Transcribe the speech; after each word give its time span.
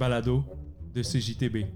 balado 0.00 0.42
de 0.94 1.02
CJTB. 1.02 1.66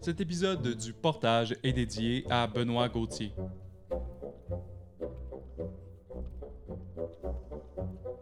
Cet 0.00 0.22
épisode 0.22 0.74
du 0.78 0.94
portage 0.94 1.54
est 1.62 1.74
dédié 1.74 2.24
à 2.30 2.46
Benoît 2.46 2.88
Gauthier. 2.88 3.34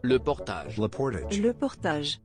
Le 0.01 0.19
portage. 0.19 0.77
Le 0.77 0.89
portage. 0.89 1.39
Le 1.39 1.53
portage. 1.53 2.19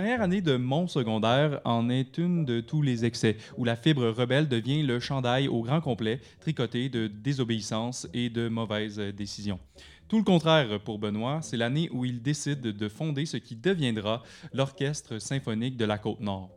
Dernière 0.00 0.20
année 0.20 0.42
de 0.42 0.56
mon 0.56 0.86
secondaire 0.88 1.62
en 1.64 1.88
est 1.88 2.18
une 2.18 2.44
de 2.44 2.60
tous 2.60 2.82
les 2.82 3.06
excès, 3.06 3.38
où 3.56 3.64
la 3.64 3.76
fibre 3.76 4.08
rebelle 4.08 4.46
devient 4.46 4.82
le 4.82 5.00
chandail 5.00 5.48
au 5.48 5.62
grand 5.62 5.80
complet, 5.80 6.20
tricoté 6.38 6.90
de 6.90 7.06
désobéissance 7.06 8.06
et 8.12 8.28
de 8.28 8.48
mauvaises 8.48 8.98
décisions. 8.98 9.58
Tout 10.06 10.18
le 10.18 10.22
contraire 10.22 10.80
pour 10.80 10.98
Benoît, 10.98 11.40
c'est 11.40 11.56
l'année 11.56 11.88
où 11.92 12.04
il 12.04 12.20
décide 12.20 12.60
de 12.60 12.88
fonder 12.90 13.24
ce 13.24 13.38
qui 13.38 13.56
deviendra 13.56 14.22
l'Orchestre 14.52 15.18
symphonique 15.18 15.78
de 15.78 15.86
la 15.86 15.96
Côte-Nord. 15.96 16.50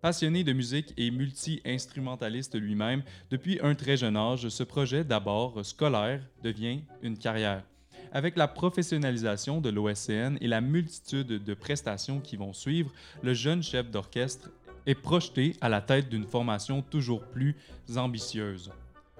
Passionné 0.00 0.44
de 0.44 0.52
musique 0.52 0.94
et 0.96 1.10
multi-instrumentaliste 1.10 2.54
lui-même, 2.54 3.02
depuis 3.32 3.58
un 3.64 3.74
très 3.74 3.96
jeune 3.96 4.16
âge, 4.16 4.48
ce 4.48 4.62
projet 4.62 5.02
d'abord 5.02 5.66
scolaire 5.66 6.22
devient 6.44 6.82
une 7.02 7.18
carrière. 7.18 7.64
Avec 8.12 8.36
la 8.36 8.48
professionnalisation 8.48 9.60
de 9.60 9.70
l'OSCN 9.70 10.36
et 10.40 10.48
la 10.48 10.60
multitude 10.60 11.28
de 11.28 11.54
prestations 11.54 12.20
qui 12.20 12.36
vont 12.36 12.52
suivre, 12.52 12.90
le 13.22 13.34
jeune 13.34 13.62
chef 13.62 13.88
d'orchestre 13.88 14.50
est 14.86 14.96
projeté 14.96 15.54
à 15.60 15.68
la 15.68 15.80
tête 15.80 16.08
d'une 16.08 16.26
formation 16.26 16.82
toujours 16.82 17.22
plus 17.22 17.56
ambitieuse. 17.96 18.72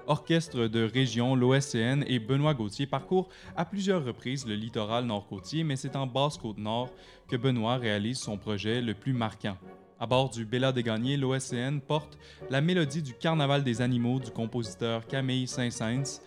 Orchestre 0.09 0.67
de 0.67 0.83
région, 0.83 1.37
l'OSCN 1.37 2.03
et 2.09 2.19
Benoît 2.19 2.55
Gauthier 2.55 2.87
parcourent 2.87 3.29
à 3.57 3.65
plusieurs 3.65 4.05
reprises 4.05 4.45
le 4.45 4.55
littoral 4.55 5.05
nord-côtier, 5.05 5.63
mais 5.63 5.77
c'est 5.77 5.95
en 5.95 6.09
Basse-Côte-Nord 6.09 6.91
que 7.29 7.37
Benoît 7.37 7.77
réalise 7.77 8.19
son 8.19 8.39
projet 8.39 8.81
le 8.81 8.95
plus 8.95 9.13
marquant. 9.13 9.57
À 10.01 10.07
bord 10.07 10.31
du 10.31 10.45
Bella 10.45 10.73
des 10.73 10.83
Gagnés, 10.83 11.17
l'OSCN 11.17 11.79
porte 11.79 12.19
la 12.49 12.61
mélodie 12.61 13.03
du 13.03 13.15
Carnaval 13.15 13.63
des 13.63 13.83
animaux 13.83 14.19
du 14.19 14.33
compositeur 14.33 15.07
Camille 15.07 15.47
Saint-Saëns 15.47 16.23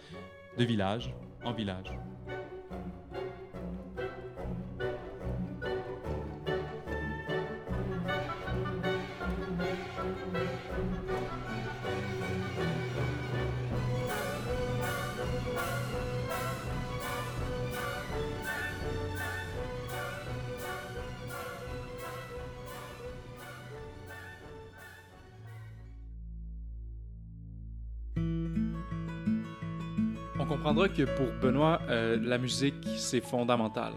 de 0.58 0.64
village 0.64 1.14
en 1.44 1.52
village. 1.52 1.92
On 30.74 30.76
comprendra 30.76 31.06
que 31.06 31.16
pour 31.16 31.28
Benoît, 31.40 31.80
euh, 31.90 32.18
la 32.20 32.40
musique, 32.40 32.74
c'est 32.98 33.22
fondamental. 33.22 33.94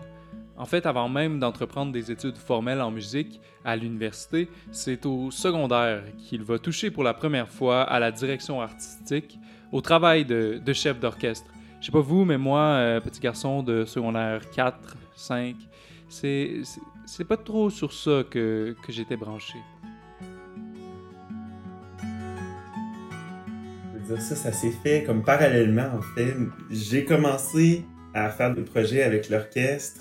En 0.59 0.67
fait, 0.67 0.85
avant 0.85 1.09
même 1.09 1.39
d'entreprendre 1.39 1.91
des 1.91 2.11
études 2.13 2.37
formelles 2.37 2.83
en 2.83 2.91
musique 2.91 3.41
à 3.65 3.77
l'université, 3.77 4.51
c'est 4.73 5.07
au 5.07 5.31
secondaire 5.31 6.03
qu'il 6.19 6.43
va 6.43 6.59
toucher 6.59 6.91
pour 6.91 7.03
la 7.03 7.15
première 7.15 7.49
fois 7.49 7.81
à 7.81 7.99
la 7.99 8.13
direction 8.13 8.61
artistique, 8.61 9.39
au 9.73 9.81
travail 9.81 10.27
de, 10.27 10.61
chef 10.75 11.01
d'orchestre. 11.01 11.51
Je 11.81 11.87
sais 11.87 11.93
pas 11.93 12.01
vous, 12.01 12.27
mais 12.27 12.37
moi, 12.37 12.61
euh, 12.61 13.01
petit 13.01 13.21
garçon 13.21 13.63
de 13.63 13.87
secondaire 13.87 14.43
4, 14.51 14.99
5, 15.15 15.57
c'est 16.09 16.61
c'est- 16.63 16.81
c'est 17.07 17.25
pas 17.25 17.39
trop 17.39 17.71
sur 17.71 17.91
ça 17.95 18.23
que, 18.29 18.77
que 18.85 18.93
j'étais 18.93 19.17
branché. 19.17 19.57
Dire, 24.07 24.21
ça, 24.21 24.37
ça 24.37 24.53
s'est 24.53 24.71
fait 24.83 25.03
comme 25.05 25.23
parallèlement, 25.23 25.89
en 25.97 26.03
fait. 26.03 26.35
J'ai 26.71 27.05
commencé 27.05 27.85
à 28.15 28.31
faire 28.31 28.55
des 28.55 28.63
projets 28.63 29.03
avec 29.03 29.29
l'orchestre 29.29 30.01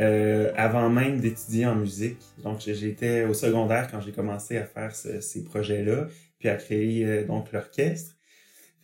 euh, 0.00 0.50
avant 0.56 0.88
même 0.90 1.20
d'étudier 1.20 1.66
en 1.66 1.76
musique. 1.76 2.18
Donc, 2.42 2.60
j'étais 2.66 3.24
au 3.24 3.34
secondaire 3.34 3.88
quand 3.90 4.00
j'ai 4.00 4.12
commencé 4.12 4.56
à 4.56 4.64
faire 4.64 4.94
ce- 4.96 5.20
ces 5.20 5.44
projets-là, 5.44 6.06
puis 6.38 6.48
à 6.48 6.56
créer 6.56 7.04
euh, 7.04 7.24
donc 7.24 7.52
l'orchestre. 7.52 8.16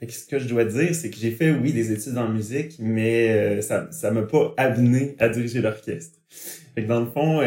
Ce 0.08 0.26
que 0.26 0.38
je 0.38 0.46
dois 0.46 0.64
dire, 0.64 0.94
c'est 0.94 1.10
que 1.10 1.16
j'ai 1.16 1.32
fait, 1.32 1.50
oui, 1.50 1.72
des 1.72 1.90
études 1.90 2.18
en 2.18 2.28
musique, 2.28 2.76
mais 2.78 3.30
euh, 3.30 3.62
ça 3.62 3.88
ça 3.90 4.12
m'a 4.12 4.22
pas 4.22 4.54
amené 4.56 5.16
à 5.18 5.28
diriger 5.28 5.60
l'orchestre. 5.60 6.18
Dans 6.86 7.00
le 7.00 7.06
fond, 7.06 7.40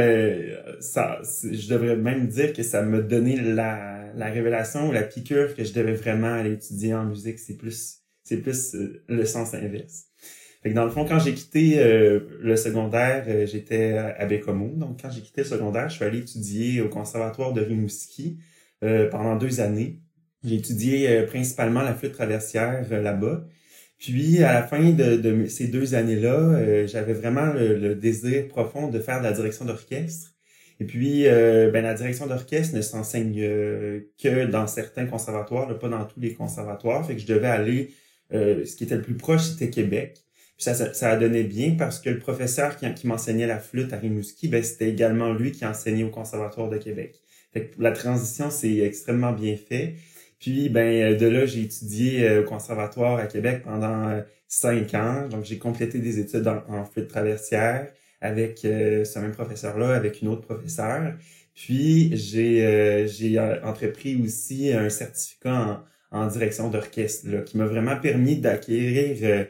ça, 0.82 1.22
je 1.50 1.70
devrais 1.70 1.96
même 1.96 2.28
dire 2.28 2.52
que 2.52 2.64
ça 2.64 2.82
m'a 2.82 3.00
donné 3.00 3.38
la, 3.40 3.91
la 4.16 4.28
révélation 4.28 4.90
ou 4.90 4.92
la 4.92 5.04
piqûre 5.04 5.56
que 5.56 5.64
je 5.64 5.74
devais 5.74 5.94
vraiment 5.94 6.34
aller 6.34 6.54
étudier 6.54 6.94
en 6.94 7.06
musique. 7.06 7.40
C'est 7.40 7.56
plus, 7.58 8.00
c'est 8.24 8.38
plus 8.38 8.76
euh, 8.76 9.04
le 9.08 9.26
sens 9.26 9.54
inverse. 9.54 10.06
Fait 10.64 10.70
que 10.70 10.76
dans 10.76 10.86
le 10.86 10.92
fond, 10.92 11.06
quand 11.06 11.20
j'ai 11.20 11.34
quitté 11.34 11.80
euh, 11.80 12.20
le 12.40 12.56
secondaire, 12.56 13.26
euh, 13.28 13.48
j'étais 13.48 13.98
à 13.98 14.26
Bécomo. 14.26 14.76
Donc, 14.76 15.02
quand 15.02 15.10
j'ai 15.10 15.22
quitté 15.22 15.42
le 15.42 15.48
secondaire, 15.48 15.90
je 15.90 15.96
suis 15.96 16.06
allé 16.06 16.20
étudier 16.20 16.82
au 16.82 16.90
conservatoire 16.90 17.54
de 17.54 17.62
Rimouski 17.62 18.40
pendant 19.12 19.36
deux 19.36 19.60
années. 19.62 20.02
J'ai 20.44 20.56
étudié 20.56 21.22
principalement 21.28 21.84
la 21.84 21.94
flûte 21.94 22.14
traversière 22.14 22.84
là-bas. 22.90 23.46
Puis, 24.00 24.44
à 24.44 24.54
la 24.54 24.64
fin 24.64 24.90
de, 24.90 25.46
ces 25.46 25.68
deux 25.68 25.94
années-là, 25.94 26.88
j'avais 26.88 27.14
vraiment 27.14 27.54
le, 27.54 27.78
le 27.78 27.94
désir 27.94 28.48
profond 28.48 28.88
de 28.88 29.00
faire 29.00 29.20
de 29.20 29.26
la 29.26 29.34
direction 29.34 29.66
d'orchestre. 29.66 30.31
Et 30.82 30.84
puis, 30.84 31.28
euh, 31.28 31.70
ben, 31.70 31.84
la 31.84 31.94
direction 31.94 32.26
d'orchestre 32.26 32.76
ne 32.76 32.82
s'enseigne 32.82 33.36
euh, 33.38 34.00
que 34.18 34.46
dans 34.48 34.66
certains 34.66 35.06
conservatoires, 35.06 35.70
là, 35.70 35.76
pas 35.76 35.90
dans 35.90 36.06
tous 36.06 36.20
les 36.20 36.34
conservatoires. 36.34 37.06
Fait 37.06 37.14
que 37.14 37.22
je 37.22 37.28
devais 37.28 37.50
aller, 37.50 37.94
euh, 38.34 38.66
ce 38.66 38.76
qui 38.76 38.86
était 38.86 38.96
le 38.96 39.04
plus 39.04 39.14
proche, 39.14 39.44
c'était 39.44 39.70
Québec. 39.70 40.18
Puis 40.58 40.64
ça, 40.64 40.74
ça, 40.74 40.92
ça 40.96 41.12
a 41.12 41.18
donné 41.18 41.44
bien 41.44 41.76
parce 41.78 42.00
que 42.00 42.10
le 42.10 42.18
professeur 42.18 42.78
qui, 42.78 43.06
m'enseignait 43.06 43.46
la 43.46 43.60
flûte 43.60 43.94
à 43.94 43.98
Rimouski, 43.98 44.48
ben, 44.48 44.64
c'était 44.64 44.90
également 44.90 45.32
lui 45.34 45.52
qui 45.52 45.68
enseignait 45.68 46.04
au 46.04 46.10
conservatoire 46.10 46.68
de 46.68 46.78
Québec. 46.78 47.22
Fait 47.54 47.68
que 47.68 47.80
la 47.80 47.92
transition, 47.92 48.50
c'est 48.50 48.80
extrêmement 48.80 49.34
bien 49.34 49.58
fait. 49.58 49.98
Puis, 50.40 50.70
ben, 50.70 51.16
de 51.16 51.28
là, 51.28 51.46
j'ai 51.46 51.62
étudié 51.62 52.28
euh, 52.28 52.42
au 52.42 52.46
conservatoire 52.46 53.20
à 53.20 53.28
Québec 53.28 53.62
pendant 53.64 54.10
euh, 54.10 54.22
cinq 54.48 54.96
ans. 54.96 55.28
Donc, 55.30 55.46
j'ai 55.46 55.60
complété 55.60 56.00
des 56.00 56.18
études 56.18 56.48
en 56.48 56.86
flûte 56.86 57.08
traversière 57.08 57.86
avec 58.22 58.64
euh, 58.64 59.04
ce 59.04 59.20
même 59.20 59.32
professeur-là, 59.32 59.96
avec 59.96 60.22
une 60.22 60.28
autre 60.28 60.44
professeure. 60.44 61.14
Puis, 61.56 62.16
j'ai 62.16 62.66
euh, 62.66 63.08
j'ai 63.08 63.38
euh, 63.38 63.62
entrepris 63.64 64.16
aussi 64.24 64.72
un 64.72 64.90
certificat 64.90 65.84
en, 66.12 66.24
en 66.24 66.28
direction 66.28 66.70
d'orchestre, 66.70 67.44
qui 67.46 67.58
m'a 67.58 67.66
vraiment 67.66 67.98
permis 67.98 68.38
d'acquérir 68.38 69.18
euh, 69.24 69.44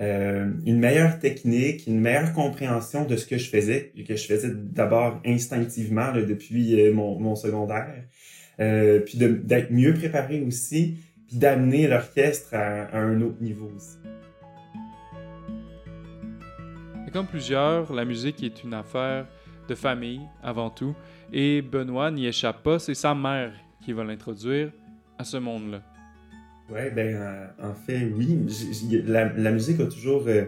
euh, 0.00 0.50
une 0.64 0.78
meilleure 0.78 1.18
technique, 1.18 1.86
une 1.86 2.00
meilleure 2.00 2.32
compréhension 2.32 3.04
de 3.04 3.16
ce 3.16 3.26
que 3.26 3.38
je 3.38 3.50
faisais, 3.50 3.92
que 4.08 4.16
je 4.16 4.26
faisais 4.26 4.50
d'abord 4.54 5.20
instinctivement 5.26 6.10
là, 6.12 6.22
depuis 6.22 6.80
euh, 6.80 6.92
mon, 6.94 7.18
mon 7.18 7.34
secondaire, 7.36 8.04
puis 9.04 9.18
d'être 9.18 9.72
mieux 9.72 9.94
préparé 9.94 10.40
aussi, 10.42 10.96
puis 11.26 11.36
d'amener 11.36 11.88
l'orchestre 11.88 12.54
à, 12.54 12.84
à 12.84 12.98
un 13.00 13.20
autre 13.20 13.42
niveau 13.42 13.70
aussi. 13.74 14.11
Comme 17.12 17.26
plusieurs, 17.26 17.92
la 17.92 18.04
musique 18.04 18.42
est 18.42 18.64
une 18.64 18.74
affaire 18.74 19.26
de 19.68 19.74
famille 19.74 20.20
avant 20.42 20.70
tout, 20.70 20.94
et 21.32 21.62
Benoît 21.62 22.10
n'y 22.10 22.26
échappe 22.26 22.62
pas, 22.62 22.78
c'est 22.78 22.94
sa 22.94 23.14
mère 23.14 23.52
qui 23.84 23.92
va 23.92 24.02
l'introduire 24.04 24.72
à 25.18 25.24
ce 25.24 25.36
monde-là. 25.36 25.82
Ouais, 26.70 26.90
ben 26.90 27.14
euh, 27.14 27.46
en 27.62 27.74
fait, 27.74 28.10
oui. 28.16 28.38
La, 29.04 29.50
musique 29.50 29.80
a 29.80 29.86
toujours 29.86 30.24
euh, 30.26 30.44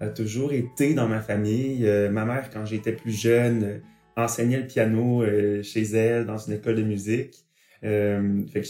a 0.00 0.08
toujours 0.08 0.52
été 0.52 0.92
dans 0.92 1.08
ma 1.08 1.20
famille. 1.20 1.86
Euh, 1.86 2.10
ma 2.10 2.26
mère, 2.26 2.50
quand 2.50 2.66
j'étais 2.66 2.92
plus 2.92 3.18
jeune, 3.18 3.80
enseignait 4.16 4.60
le 4.60 4.66
piano 4.66 5.24
chez 5.62 5.82
elle 5.82 6.26
dans 6.26 6.38
une 6.38 6.54
école 6.54 6.76
de 6.76 6.82
musique. 6.82 7.44
Fait 7.82 8.60
que 8.60 8.66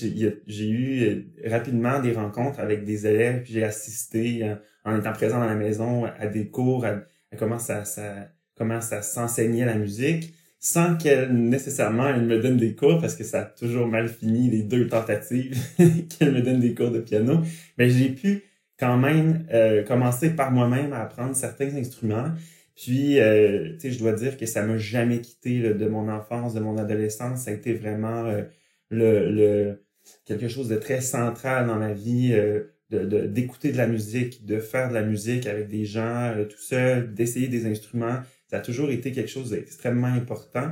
j'ai 0.47 0.71
eu 0.71 1.27
rapidement 1.45 2.01
des 2.01 2.13
rencontres 2.13 2.61
avec 2.61 2.85
des 2.85 3.07
élèves, 3.07 3.43
puis 3.43 3.55
j'ai 3.55 3.65
assisté 3.65 4.55
en 4.85 4.97
étant 4.97 5.13
présent 5.13 5.39
dans 5.39 5.47
la 5.47 5.55
maison 5.55 6.05
à 6.05 6.27
des 6.27 6.49
cours, 6.49 6.85
à 6.85 6.97
comment 7.39 7.59
ça, 7.59 7.85
ça 7.85 8.29
comment 8.57 8.81
ça 8.81 9.03
s'enseignait 9.03 9.67
la 9.67 9.77
musique 9.77 10.35
sans 10.59 10.97
qu'elle 10.97 11.33
nécessairement 11.33 12.09
elle 12.09 12.23
me 12.23 12.41
donne 12.41 12.57
des 12.57 12.75
cours 12.75 13.01
parce 13.01 13.15
que 13.15 13.25
ça 13.25 13.43
a 13.43 13.45
toujours 13.45 13.87
mal 13.87 14.09
fini 14.09 14.51
les 14.51 14.63
deux 14.63 14.89
tentatives 14.89 15.57
qu'elle 16.09 16.33
me 16.33 16.41
donne 16.41 16.61
des 16.61 16.75
cours 16.75 16.91
de 16.91 17.01
piano. 17.01 17.41
Mais 17.79 17.91
j'ai 17.91 18.09
pu 18.09 18.43
quand 18.79 18.97
même 18.97 19.47
euh, 19.53 19.85
commencer 19.85 20.31
par 20.31 20.51
moi-même 20.51 20.93
à 20.93 21.03
apprendre 21.03 21.37
certains 21.37 21.75
instruments. 21.77 22.33
Puis 22.75 23.21
euh, 23.21 23.75
tu 23.75 23.81
sais 23.81 23.91
je 23.93 23.99
dois 23.99 24.13
dire 24.13 24.37
que 24.37 24.47
ça 24.47 24.63
m'a 24.63 24.77
jamais 24.77 25.21
quitté 25.21 25.59
là, 25.61 25.73
de 25.73 25.87
mon 25.87 26.09
enfance 26.09 26.55
de 26.55 26.61
mon 26.61 26.79
adolescence. 26.79 27.43
Ça 27.43 27.51
a 27.51 27.55
été 27.55 27.75
vraiment 27.75 28.25
euh, 28.25 28.43
le, 28.91 29.31
le 29.31 29.85
quelque 30.25 30.49
chose 30.49 30.69
de 30.69 30.77
très 30.77 31.01
central 31.01 31.67
dans 31.67 31.77
ma 31.77 31.93
vie, 31.93 32.35
euh, 32.93 33.05
de 33.05 33.27
d'écouter 33.27 33.73
de, 33.73 33.77
la 33.77 33.89
musique, 33.89 34.47
de 34.47 34.61
faire 34.61 34.89
de 34.89 34.95
la 34.95 35.03
musique 35.03 35.47
avec 35.47 35.67
des 35.69 35.85
gens 35.85 36.33
euh, 36.37 36.45
tout 36.45 36.61
seul, 36.61 37.13
d'essayer 37.15 37.49
des 37.49 37.67
instruments. 37.67 38.21
Ça 38.49 38.59
a 38.59 38.61
toujours 38.61 38.91
été 38.91 39.11
quelque 39.11 39.31
chose 39.31 39.51
d'extrêmement 39.51 40.07
important. 40.07 40.71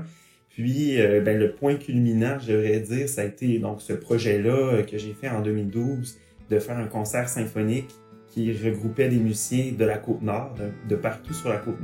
Puis, 0.49 1.01
euh, 1.01 1.21
ben, 1.21 1.37
le 1.37 1.53
point 1.53 1.75
culminant, 1.75 2.39
je 2.39 2.53
devrais 2.53 2.79
dire, 2.79 3.09
ça 3.09 3.23
a 3.23 3.25
été 3.25 3.59
donc 3.59 3.83
ce 3.83 3.93
projet-là 3.93 4.85
que 4.85 4.97
j'ai 4.97 5.13
fait 5.13 5.29
en 5.29 5.43
2012, 5.43 6.17
de 6.51 6.59
faire 6.61 6.79
un 6.79 6.87
concert 6.87 7.29
symphonique 7.29 7.91
qui 8.29 8.53
regroupait 8.53 9.09
des 9.09 9.19
musiciens 9.19 9.73
de 9.77 9.85
la 9.85 9.99
côte 9.99 10.23
nord, 10.23 10.55
de 10.89 10.97
partout 10.97 11.35
sur 11.35 11.49
la 11.49 11.57
côte 11.57 11.81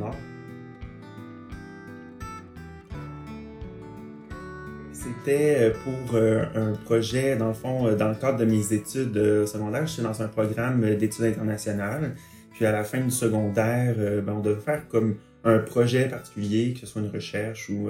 Euh, 5.29 5.73
pour 5.85 6.15
euh, 6.15 6.45
un 6.55 6.73
projet, 6.73 7.37
dans 7.37 7.49
le 7.49 7.55
fond, 7.55 7.87
euh, 7.87 7.95
dans 7.95 8.09
le 8.09 8.15
cadre 8.15 8.39
de 8.39 8.45
mes 8.45 8.73
études 8.73 9.47
secondaires. 9.47 9.87
Je 9.87 9.93
suis 9.95 10.03
dans 10.03 10.23
un 10.23 10.29
programme 10.29 10.97
d'études 10.97 11.25
internationales. 11.25 12.15
Puis 12.53 12.65
à 12.65 12.73
la 12.73 12.85
fin 12.85 13.01
du 13.01 13.11
secondaire, 13.11 13.95
ben, 14.23 14.33
on 14.33 14.41
devait 14.41 14.61
faire 14.61 14.87
comme 14.89 15.17
un 15.45 15.59
projet 15.59 16.09
particulier, 16.09 16.75
que 16.75 16.81
ce 16.81 16.87
soit 16.87 17.03
une 17.03 17.11
recherche 17.11 17.71
ou 17.71 17.89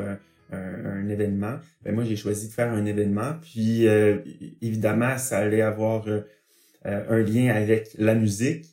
un, 0.53 1.09
événement. 1.09 1.57
Ben, 1.83 1.95
moi, 1.95 2.05
j'ai 2.05 2.17
choisi 2.17 2.49
de 2.49 2.53
faire 2.53 2.73
un 2.73 2.85
événement. 2.85 3.35
Puis 3.43 3.87
évidemment, 4.63 5.19
ça 5.19 5.39
allait 5.39 5.63
avoir 5.63 6.07
un 6.85 7.19
lien 7.19 7.53
avec 7.53 7.91
la 7.99 8.15
musique. 8.15 8.67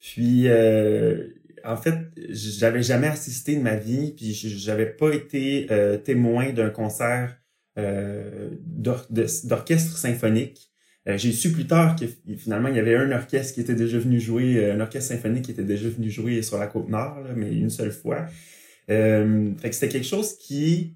Puis 0.00 0.48
en 1.64 1.76
fait, 1.76 1.98
j'avais 2.30 2.82
jamais 2.82 3.08
assisté 3.08 3.56
de 3.56 3.60
ma 3.60 3.76
vie, 3.76 4.14
puis 4.16 4.32
j'avais 4.32 4.86
pas 4.86 5.10
été 5.10 5.66
témoin 6.04 6.50
d'un 6.52 6.70
concert 6.70 7.36
euh, 7.36 7.41
d'orchestre 7.76 9.96
symphonique. 9.96 10.72
Euh, 11.08 11.18
j'ai 11.18 11.32
su 11.32 11.50
plus 11.50 11.66
tard 11.66 11.96
que 11.96 12.04
finalement 12.36 12.68
il 12.68 12.76
y 12.76 12.78
avait 12.78 12.94
un 12.94 13.10
orchestre 13.10 13.54
qui 13.54 13.60
était 13.60 13.74
déjà 13.74 13.98
venu 13.98 14.20
jouer, 14.20 14.58
euh, 14.58 14.74
un 14.74 14.80
orchestre 14.80 15.12
symphonique 15.12 15.46
qui 15.46 15.50
était 15.50 15.64
déjà 15.64 15.88
venu 15.88 16.10
jouer 16.10 16.42
sur 16.42 16.58
la 16.58 16.68
côte 16.68 16.88
nord, 16.88 17.18
mais 17.34 17.52
une 17.52 17.70
seule 17.70 17.90
fois. 17.90 18.26
Euh, 18.90 19.50
c'était 19.70 19.88
quelque 19.88 20.06
chose 20.06 20.36
qui 20.38 20.94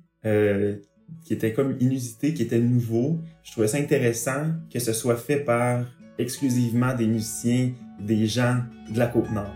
qui 1.25 1.34
était 1.34 1.52
comme 1.52 1.76
inusité, 1.78 2.34
qui 2.34 2.43
était 2.43 2.58
nouveau. 2.58 3.20
Je 3.44 3.52
trouvais 3.52 3.69
ça 3.69 3.79
intéressant 3.79 4.55
que 4.72 4.81
ce 4.81 4.93
soit 4.93 5.17
fait 5.17 5.37
par 5.37 5.87
exclusivement 6.19 6.96
des 6.96 7.06
musiciens, 7.06 7.70
des 8.00 8.26
gens 8.26 8.58
de 8.93 8.99
la 8.99 9.06
côte 9.06 9.31
nord. 9.31 9.55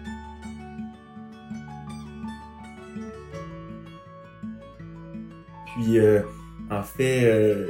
Puis 5.75 5.99
en 6.71 6.83
fait, 6.83 7.25
euh, 7.25 7.67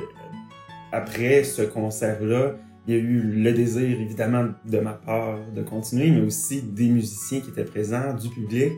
après 0.93 1.45
ce 1.45 1.63
concert-là, 1.63 2.57
il 2.87 2.95
y 2.95 2.97
a 2.97 3.01
eu 3.01 3.21
le 3.21 3.53
désir, 3.53 4.01
évidemment, 4.01 4.49
de 4.67 4.79
ma 4.79 4.93
part 4.93 5.39
de 5.55 5.63
continuer, 5.63 6.11
mais 6.11 6.23
aussi 6.23 6.63
des 6.63 6.89
musiciens 6.89 7.41
qui 7.41 7.51
étaient 7.51 7.65
présents, 7.65 8.15
du 8.15 8.29
public, 8.29 8.73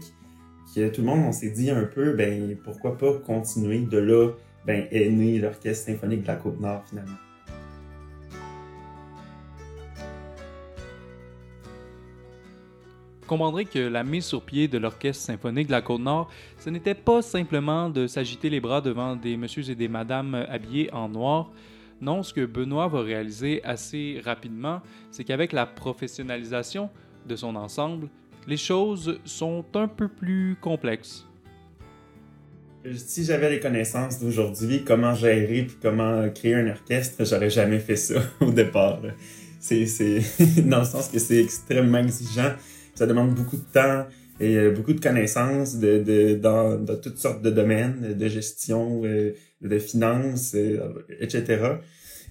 que 0.74 0.88
tout 0.88 1.02
le 1.02 1.06
monde, 1.06 1.24
on 1.26 1.32
s'est 1.32 1.50
dit 1.50 1.70
un 1.70 1.84
peu, 1.84 2.14
ben, 2.14 2.56
pourquoi 2.64 2.96
pas 2.96 3.18
continuer? 3.18 3.80
De 3.80 3.98
là, 3.98 4.30
ben, 4.66 4.86
est 4.90 5.38
l'Orchestre 5.38 5.86
symphonique 5.86 6.22
de 6.22 6.28
la 6.28 6.36
Côte-Nord, 6.36 6.84
finalement. 6.88 7.16
Comprendrez 13.26 13.64
que 13.64 13.78
la 13.78 14.04
mise 14.04 14.24
sur 14.24 14.42
pied 14.42 14.68
de 14.68 14.78
l'Orchestre 14.78 15.24
symphonique 15.24 15.68
de 15.68 15.72
la 15.72 15.82
Côte-Nord, 15.82 16.30
ce 16.58 16.70
n'était 16.70 16.94
pas 16.94 17.22
simplement 17.22 17.88
de 17.88 18.06
s'agiter 18.06 18.50
les 18.50 18.60
bras 18.60 18.80
devant 18.80 19.16
des 19.16 19.36
messieurs 19.36 19.68
et 19.70 19.74
des 19.74 19.88
madames 19.88 20.34
habillés 20.48 20.92
en 20.92 21.08
noir. 21.08 21.50
Non, 22.00 22.22
ce 22.22 22.34
que 22.34 22.44
Benoît 22.44 22.88
va 22.88 23.02
réaliser 23.02 23.62
assez 23.64 24.20
rapidement, 24.24 24.82
c'est 25.10 25.22
qu'avec 25.22 25.52
la 25.52 25.66
professionnalisation 25.66 26.90
de 27.28 27.36
son 27.36 27.54
ensemble, 27.54 28.08
les 28.46 28.56
choses 28.56 29.20
sont 29.24 29.64
un 29.74 29.86
peu 29.86 30.08
plus 30.08 30.56
complexes. 30.60 31.26
Si 32.96 33.24
j'avais 33.24 33.50
les 33.50 33.60
connaissances 33.60 34.18
d'aujourd'hui, 34.18 34.82
comment 34.84 35.14
gérer 35.14 35.62
puis 35.62 35.76
comment 35.80 36.28
créer 36.30 36.56
un 36.56 36.68
orchestre, 36.70 37.24
j'aurais 37.24 37.50
jamais 37.50 37.78
fait 37.78 37.94
ça 37.94 38.20
au 38.40 38.50
départ. 38.50 39.00
C'est 39.60 39.86
dans 40.64 40.80
le 40.80 40.84
sens 40.84 41.08
que 41.08 41.20
c'est 41.20 41.40
extrêmement 41.40 41.98
exigeant 41.98 42.52
ça 42.94 43.06
demande 43.06 43.34
beaucoup 43.34 43.56
de 43.56 43.72
temps 43.72 44.06
et 44.40 44.56
euh, 44.56 44.70
beaucoup 44.70 44.92
de 44.92 45.00
connaissances 45.00 45.76
de, 45.76 46.02
de, 46.02 46.34
dans, 46.34 46.76
dans 46.76 46.96
toutes 46.96 47.18
sortes 47.18 47.42
de 47.42 47.50
domaines, 47.50 48.14
de 48.14 48.28
gestion, 48.28 49.02
euh, 49.04 49.34
de 49.60 49.78
finances, 49.78 50.54
euh, 50.54 51.04
etc. 51.20 51.76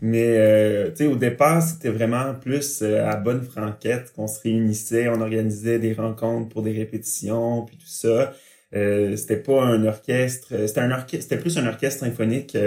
Mais 0.02 0.90
tu 0.90 0.96
sais, 0.96 1.06
au 1.06 1.16
départ, 1.16 1.62
c'était 1.62 1.92
vraiment 1.92 2.34
plus 2.34 2.82
à 2.82 3.16
bonne 3.18 3.44
franquette 3.44 4.12
qu'on 4.16 4.28
se 4.28 4.42
réunissait, 4.42 5.08
on 5.10 5.22
organisait 5.22 5.78
des 5.78 5.94
rencontres 5.94 6.50
pour 6.50 6.64
des 6.64 6.72
répétitions, 6.72 7.66
puis 7.66 7.78
tout 7.78 7.86
ça. 7.86 8.34
c'était 8.72 9.38
pas 9.38 9.62
un 9.62 9.86
orchestre, 9.86 10.66
c'était 10.66 10.80
un 10.80 10.90
orchestre, 10.90 11.22
c'était 11.30 11.38
plus 11.38 11.56
un 11.60 11.68
orchestre 11.68 12.04
symphonique 12.04 12.58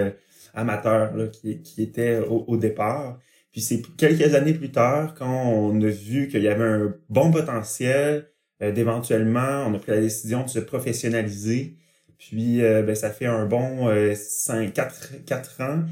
amateur 0.54 1.16
là, 1.16 1.26
qui, 1.26 1.60
qui 1.60 1.82
était 1.82 2.18
au, 2.18 2.44
au 2.46 2.56
départ. 2.56 3.18
Puis 3.54 3.60
c'est 3.60 3.82
quelques 3.96 4.34
années 4.34 4.52
plus 4.52 4.72
tard, 4.72 5.14
quand 5.14 5.48
on 5.48 5.80
a 5.80 5.86
vu 5.86 6.26
qu'il 6.26 6.42
y 6.42 6.48
avait 6.48 6.64
un 6.64 6.96
bon 7.08 7.30
potentiel, 7.30 8.28
euh, 8.60 8.72
d'éventuellement, 8.72 9.66
on 9.68 9.74
a 9.74 9.78
pris 9.78 9.92
la 9.92 10.00
décision 10.00 10.42
de 10.42 10.48
se 10.48 10.58
professionnaliser. 10.58 11.76
Puis 12.18 12.64
euh, 12.64 12.82
ben, 12.82 12.96
ça 12.96 13.10
fait 13.10 13.26
un 13.26 13.46
bon 13.46 13.86
euh, 13.88 14.12
5, 14.16 14.72
4, 14.72 15.24
4 15.24 15.60
ans, 15.60 15.84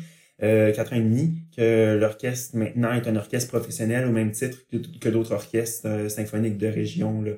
euh, 0.42 0.72
4 0.72 0.92
ans 0.92 0.96
et 0.96 1.02
demi 1.02 1.34
que 1.56 1.96
l'orchestre 2.00 2.56
maintenant 2.56 2.94
est 2.94 3.06
un 3.06 3.14
orchestre 3.14 3.56
professionnel 3.56 4.08
au 4.08 4.10
même 4.10 4.32
titre 4.32 4.58
que, 5.00 5.08
d'autres 5.08 5.30
orchestres 5.30 5.86
euh, 5.86 6.08
symphoniques 6.08 6.58
de 6.58 6.66
région. 6.66 7.22
Là. 7.22 7.30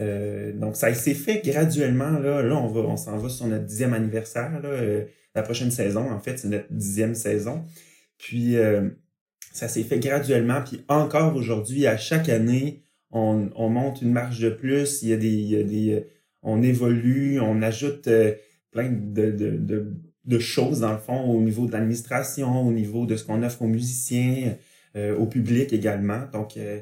Euh, 0.00 0.52
donc 0.54 0.74
ça 0.74 0.92
s'est 0.92 1.14
fait 1.14 1.40
graduellement. 1.44 2.18
Là, 2.18 2.42
là 2.42 2.56
on 2.56 2.66
va, 2.66 2.80
on 2.80 2.96
s'en 2.96 3.16
va 3.16 3.28
sur 3.28 3.46
notre 3.46 3.66
dixième 3.66 3.94
anniversaire. 3.94 4.60
Là, 4.60 5.04
la 5.36 5.42
prochaine 5.44 5.70
saison, 5.70 6.10
en 6.10 6.18
fait, 6.18 6.36
c'est 6.36 6.48
notre 6.48 6.72
dixième 6.72 7.14
saison. 7.14 7.64
Puis 8.16 8.56
ça 9.52 9.68
s'est 9.68 9.82
fait 9.82 9.98
graduellement. 9.98 10.62
Puis 10.64 10.84
encore 10.88 11.36
aujourd'hui, 11.36 11.86
à 11.86 11.96
chaque 11.96 12.28
année, 12.28 12.82
on, 13.10 13.50
on, 13.56 13.68
monte 13.70 14.02
une 14.02 14.12
marche 14.12 14.38
de 14.38 14.50
plus. 14.50 15.02
Il 15.02 15.08
y 15.08 15.12
a 15.12 15.16
des, 15.16 15.28
il 15.28 15.48
y 15.48 15.56
a 15.56 15.62
des 15.62 16.06
on 16.42 16.62
évolue, 16.62 17.40
on 17.40 17.62
ajoute 17.62 18.08
euh, 18.08 18.34
plein 18.70 18.90
de, 18.90 19.30
de, 19.30 19.50
de, 19.56 19.92
de, 20.24 20.38
choses 20.38 20.80
dans 20.80 20.92
le 20.92 20.98
fond 20.98 21.20
au 21.20 21.40
niveau 21.40 21.66
de 21.66 21.72
l'administration, 21.72 22.66
au 22.66 22.72
niveau 22.72 23.06
de 23.06 23.16
ce 23.16 23.24
qu'on 23.24 23.42
offre 23.42 23.62
aux 23.62 23.68
musiciens, 23.68 24.56
euh, 24.96 25.16
au 25.16 25.26
public 25.26 25.72
également. 25.72 26.22
Donc 26.32 26.56
euh, 26.56 26.80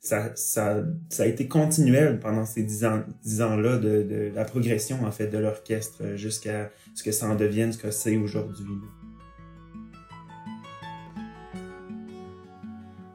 ça, 0.00 0.32
ça, 0.34 0.84
ça 1.10 1.22
a 1.22 1.26
été 1.26 1.48
continuel 1.48 2.18
pendant 2.20 2.44
ces 2.44 2.62
dix 2.62 2.84
ans, 2.84 3.02
dix 3.22 3.40
ans-là 3.42 3.78
de, 3.78 4.02
de, 4.02 4.32
la 4.34 4.44
progression 4.44 5.04
en 5.04 5.10
fait 5.10 5.28
de 5.28 5.38
l'orchestre 5.38 6.16
jusqu'à 6.16 6.70
ce 6.94 7.02
que 7.02 7.12
ça 7.12 7.28
en 7.28 7.36
devienne 7.36 7.72
ce 7.72 7.78
que 7.78 7.90
c'est 7.90 8.16
aujourd'hui. 8.16 8.66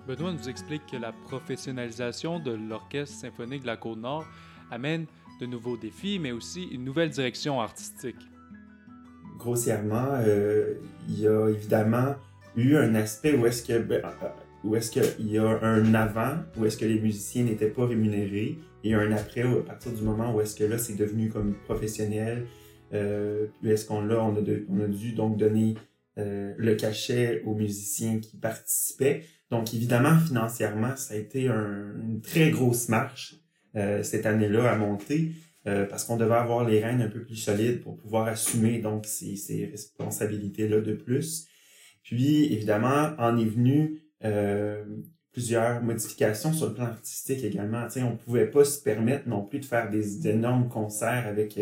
Benoît 0.07 0.31
nous 0.31 0.47
explique 0.47 0.83
que 0.89 0.95
la 0.95 1.11
professionnalisation 1.11 2.39
de 2.39 2.51
l'Orchestre 2.51 3.13
symphonique 3.13 3.63
de 3.63 3.67
la 3.67 3.75
Côte-Nord 3.75 4.25
amène 4.71 5.05
de 5.41 5.45
nouveaux 5.45 5.75
défis, 5.75 6.17
mais 6.17 6.31
aussi 6.31 6.63
une 6.71 6.85
nouvelle 6.85 7.09
direction 7.09 7.59
artistique. 7.59 8.15
Grossièrement, 9.37 10.07
euh, 10.25 10.75
il 11.09 11.19
y 11.19 11.27
a 11.27 11.49
évidemment 11.49 12.15
eu 12.55 12.77
un 12.77 12.95
aspect 12.95 13.35
où 13.35 13.45
est-ce 13.45 13.61
que 13.61 13.79
ben, 13.79 14.01
euh, 14.05 14.27
où 14.63 14.77
est-ce 14.77 14.91
qu'il 14.91 15.29
y 15.29 15.37
a 15.37 15.61
un 15.61 15.93
avant, 15.93 16.37
où 16.57 16.65
est-ce 16.65 16.77
que 16.77 16.85
les 16.85 17.01
musiciens 17.01 17.43
n'étaient 17.43 17.69
pas 17.69 17.85
rémunérés, 17.85 18.59
et 18.85 18.93
un 18.93 19.11
après, 19.11 19.41
à 19.41 19.61
partir 19.61 19.91
du 19.91 20.03
moment 20.03 20.33
où 20.33 20.39
est-ce 20.39 20.55
que 20.55 20.63
là, 20.63 20.77
c'est 20.77 20.95
devenu 20.95 21.27
comme 21.27 21.53
professionnel, 21.65 22.47
euh, 22.93 23.47
est-ce 23.61 23.85
qu'on 23.85 23.99
là, 23.99 24.23
on 24.23 24.37
a, 24.37 24.87
dû 24.87 25.11
donc 25.11 25.35
donner 25.35 25.75
le 26.15 26.73
cachet 26.73 27.43
aux 27.45 27.53
musiciens 27.53 28.19
qui 28.19 28.37
participaient. 28.37 29.23
Donc, 29.50 29.74
évidemment, 29.74 30.18
financièrement, 30.20 30.96
ça 30.96 31.13
a 31.13 31.18
été 31.18 31.48
une 31.48 32.22
très 32.22 32.51
grosse 32.51 32.89
marche 32.89 33.36
euh, 33.75 34.04
cette 34.04 34.25
année-là 34.25 34.70
à 34.70 34.75
monter 34.75 35.32
euh, 35.68 35.86
parce 35.86 36.04
qu'on 36.04 36.18
devait 36.18 36.36
avoir 36.36 36.68
les 36.68 36.84
rênes 36.84 37.01
un 37.01 37.10
peu 37.10 37.24
plus 37.24 37.36
solides 37.36 37.82
pour 37.82 37.98
pouvoir 37.98 38.27
assumer 38.27 38.80
donc 38.80 39.06
ces, 39.06 39.36
ces 39.36 39.66
responsabilités-là 39.66 40.82
de 40.82 40.94
plus. 40.94 41.48
Puis, 42.04 42.51
évidemment, 42.54 43.13
en 43.18 43.38
est 43.38 43.46
venu 43.46 44.01
euh, 44.25 44.84
plusieurs 45.32 45.82
modifications 45.82 46.51
sur 46.51 46.68
le 46.68 46.74
plan 46.74 46.86
artistique 46.86 47.44
également. 47.44 47.89
Sais, 47.89 48.04
on 48.04 48.18
pouvait 48.18 48.48
pas 48.48 48.66
se 48.66 48.82
permettre 48.82 49.30
non 49.30 49.46
plus 49.46 49.60
de 49.60 49.66
faire 49.66 49.89
des 49.89 50.27
énormes 50.27 50.68
concerts 50.68 51.25
avec 51.27 51.60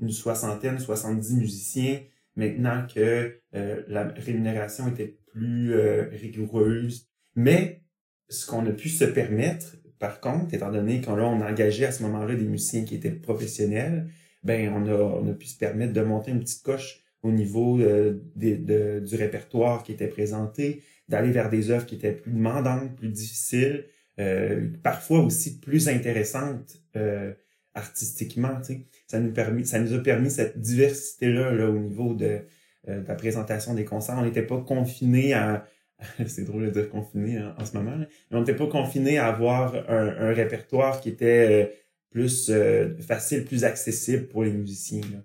une 0.00 0.10
soixantaine, 0.10 0.78
soixante-dix 0.78 1.36
musiciens 1.36 2.00
maintenant 2.36 2.86
que 2.92 3.40
la 3.52 4.04
rémunération 4.04 4.88
était 4.88 5.18
plus 5.32 5.74
rigoureuse 6.12 7.07
mais 7.38 7.82
ce 8.28 8.46
qu'on 8.46 8.66
a 8.66 8.72
pu 8.72 8.88
se 8.88 9.04
permettre, 9.04 9.76
par 10.00 10.20
contre, 10.20 10.54
étant 10.54 10.72
donné 10.72 11.00
qu'on 11.00 11.12
on 11.20 11.40
a 11.40 11.48
engagé 11.48 11.84
à 11.84 11.92
ce 11.92 12.02
moment-là 12.02 12.34
des 12.34 12.44
musiciens 12.44 12.84
qui 12.84 12.96
étaient 12.96 13.12
professionnels, 13.12 14.08
ben 14.42 14.72
on 14.74 14.88
a, 14.88 14.92
on 14.92 15.30
a 15.30 15.34
pu 15.34 15.46
se 15.46 15.56
permettre 15.56 15.92
de 15.92 16.00
monter 16.00 16.32
une 16.32 16.40
petite 16.40 16.64
coche 16.64 17.04
au 17.22 17.30
niveau 17.30 17.78
euh, 17.78 18.18
du 18.34 19.14
répertoire 19.14 19.84
qui 19.84 19.92
était 19.92 20.08
présenté, 20.08 20.82
d'aller 21.08 21.30
vers 21.30 21.48
des 21.48 21.70
œuvres 21.70 21.86
qui 21.86 21.94
étaient 21.94 22.12
plus 22.12 22.32
demandantes, 22.32 22.96
plus 22.96 23.08
difficiles, 23.08 23.84
euh, 24.18 24.70
parfois 24.82 25.20
aussi 25.20 25.60
plus 25.60 25.88
intéressantes 25.88 26.82
euh, 26.96 27.32
artistiquement. 27.72 28.60
Tu 28.62 28.72
sais. 28.72 28.86
Ça 29.06 29.20
nous 29.20 29.32
permis, 29.32 29.64
ça 29.64 29.78
nous 29.78 29.94
a 29.94 29.98
permis 30.00 30.32
cette 30.32 30.60
diversité 30.60 31.32
là, 31.32 31.52
là 31.52 31.70
au 31.70 31.78
niveau 31.78 32.14
de, 32.14 32.40
euh, 32.88 33.00
de 33.00 33.06
la 33.06 33.14
présentation 33.14 33.74
des 33.74 33.84
concerts. 33.84 34.16
On 34.18 34.24
n'était 34.24 34.42
pas 34.42 34.60
confiné 34.60 35.34
à 35.34 35.64
c'est 36.26 36.44
drôle 36.44 36.66
de 36.66 36.70
dire 36.70 36.88
confiné 36.88 37.40
en, 37.58 37.64
ce 37.64 37.76
moment, 37.76 37.96
mais 37.98 38.06
on 38.30 38.40
n'était 38.40 38.54
pas 38.54 38.66
confiné 38.66 39.18
à 39.18 39.26
avoir 39.26 39.74
un, 39.88 40.32
répertoire 40.32 41.00
qui 41.00 41.08
était 41.08 41.64
euh, 41.64 41.66
plus 42.10 42.50
euh, 42.50 42.96
facile, 43.00 43.44
plus 43.44 43.64
accessible 43.64 44.28
pour 44.28 44.44
les 44.44 44.52
musiciens. 44.52 45.02
Là. 45.12 45.18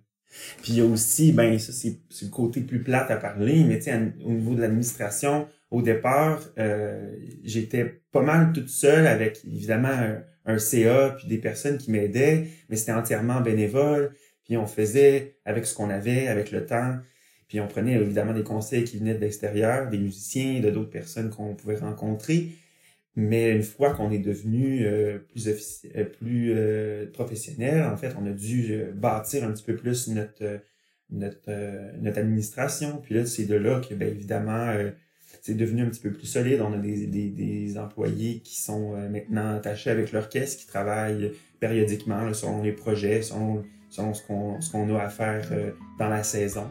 Puis 0.61 0.73
il 0.73 0.77
y 0.79 0.81
a 0.81 0.85
aussi, 0.85 1.31
ben 1.31 1.59
ça 1.59 1.71
c'est 1.71 1.99
le 2.23 2.29
côté 2.29 2.61
plus 2.61 2.81
plate 2.81 3.11
à 3.11 3.17
parler, 3.17 3.63
mais 3.63 3.77
tu 3.77 3.85
sais, 3.85 4.13
au 4.25 4.31
niveau 4.31 4.55
de 4.55 4.61
l'administration, 4.61 5.47
au 5.69 5.81
départ, 5.81 6.41
euh, 6.57 7.15
j'étais 7.43 8.01
pas 8.11 8.21
mal 8.21 8.51
toute 8.51 8.69
seule 8.69 9.05
avec 9.05 9.41
évidemment 9.45 9.89
un, 9.89 10.23
un 10.45 10.57
CA 10.57 11.15
puis 11.17 11.27
des 11.27 11.37
personnes 11.37 11.77
qui 11.77 11.91
m'aidaient, 11.91 12.47
mais 12.69 12.75
c'était 12.75 12.93
entièrement 12.93 13.41
bénévole. 13.41 14.13
Puis 14.43 14.57
on 14.57 14.67
faisait 14.67 15.37
avec 15.45 15.65
ce 15.65 15.75
qu'on 15.75 15.89
avait, 15.89 16.27
avec 16.27 16.51
le 16.51 16.65
temps. 16.65 16.97
Puis 17.53 17.62
on 17.62 17.67
prenait 17.67 17.93
évidemment 17.93 18.33
des 18.33 18.41
conseils 18.41 18.83
qui 18.83 18.98
venaient 18.98 19.13
de 19.13 19.19
l'extérieur, 19.19 19.88
des 19.88 20.00
musiciens, 20.00 20.60
de 20.60 20.72
d'autres 20.72 20.89
personnes 20.89 21.29
qu'on 21.29 21.53
pouvait 21.53 21.75
rencontrer. 21.75 22.50
Mais 23.15 23.51
une 23.51 23.62
fois 23.62 23.93
qu'on 23.93 24.10
est 24.10 24.17
devenu 24.17 24.83
euh, 24.88 25.19
plus, 25.19 25.48
euh, 25.95 26.05
euh, 26.25 27.05
professionnel, 27.13 27.83
en 27.83 27.95
fait, 27.95 28.15
on 28.19 28.25
a 28.25 28.31
dû 28.31 28.81
bâtir 28.95 29.43
un 29.43 29.51
petit 29.51 29.62
peu 29.62 29.75
plus 29.75 30.07
notre 30.07 30.62
notre, 31.12 32.01
notre 32.01 32.17
administration. 32.17 33.00
Puis 33.03 33.13
là, 33.13 33.27
c'est 33.27 33.45
de 33.45 33.53
là 33.53 33.79
que, 33.88 33.93
bien 33.93 34.07
évidemment, 34.07 34.75
c'est 35.43 35.53
devenu 35.53 35.83
un 35.83 35.89
petit 35.89 36.01
peu 36.01 36.12
plus 36.12 36.25
solide. 36.25 36.60
On 36.60 36.74
a 36.74 36.77
des, 36.77 37.05
des, 37.05 37.29
des 37.29 37.77
employés 37.77 38.39
qui 38.39 38.60
sont 38.60 38.98
maintenant 39.12 39.57
attachés 39.57 39.91
avec 39.91 40.12
l'orchestre, 40.12 40.60
qui 40.60 40.65
travaillent 40.65 41.33
périodiquement 41.60 42.33
selon 42.33 42.63
les 42.63 42.72
projets, 42.72 43.22
selon, 43.22 43.63
selon 43.91 44.15
ce 44.15 44.24
qu'on 44.24 44.60
ce 44.60 44.72
qu'on 44.72 44.95
a 44.95 45.03
à 45.03 45.10
faire 45.10 45.48
dans 46.00 46.10
la 46.10 46.24
saison. 46.24 46.67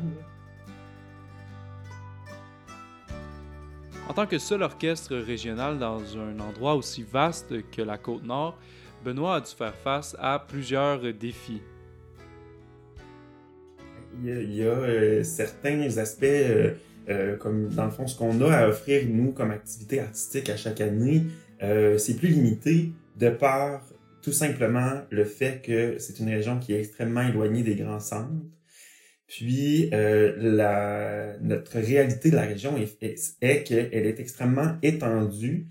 En 4.08 4.14
tant 4.14 4.26
que 4.26 4.38
seul 4.38 4.62
orchestre 4.62 5.16
régional 5.16 5.78
dans 5.78 6.00
un 6.18 6.38
endroit 6.40 6.74
aussi 6.74 7.02
vaste 7.02 7.54
que 7.70 7.82
la 7.82 7.98
côte 7.98 8.24
nord, 8.24 8.58
Benoît 9.04 9.36
a 9.36 9.40
dû 9.40 9.50
faire 9.56 9.74
face 9.74 10.16
à 10.18 10.38
plusieurs 10.38 11.00
défis. 11.14 11.62
Il 14.22 14.54
y 14.54 14.62
a, 14.62 14.66
euh, 14.66 15.24
certains 15.24 15.96
aspects, 15.96 16.24
euh, 16.24 16.74
euh, 17.08 17.36
comme 17.36 17.68
dans 17.68 17.86
le 17.86 17.90
fond, 17.90 18.06
ce 18.06 18.16
qu'on 18.16 18.40
a 18.42 18.54
à 18.54 18.68
offrir, 18.68 19.02
nous, 19.08 19.32
comme 19.32 19.50
activité 19.50 20.00
artistique 20.00 20.50
à 20.50 20.56
chaque 20.56 20.80
année, 20.80 21.22
c'est 21.96 22.16
plus 22.16 22.28
limité 22.28 22.90
de 23.16 23.30
par 23.30 23.82
tout 24.20 24.32
simplement 24.32 25.02
le 25.10 25.24
fait 25.24 25.62
que 25.64 25.96
c'est 25.98 26.18
une 26.18 26.28
région 26.28 26.58
qui 26.58 26.74
est 26.74 26.80
extrêmement 26.80 27.22
éloignée 27.22 27.62
des 27.62 27.76
grands 27.76 28.00
centres. 28.00 28.32
Puis 29.32 29.88
euh, 29.94 30.34
la, 30.36 31.38
notre 31.40 31.78
réalité 31.78 32.30
de 32.30 32.36
la 32.36 32.42
région 32.42 32.76
est, 32.76 33.02
est, 33.40 33.62
qu'elle 33.62 34.06
est 34.06 34.20
extrêmement 34.20 34.76
étendue. 34.82 35.68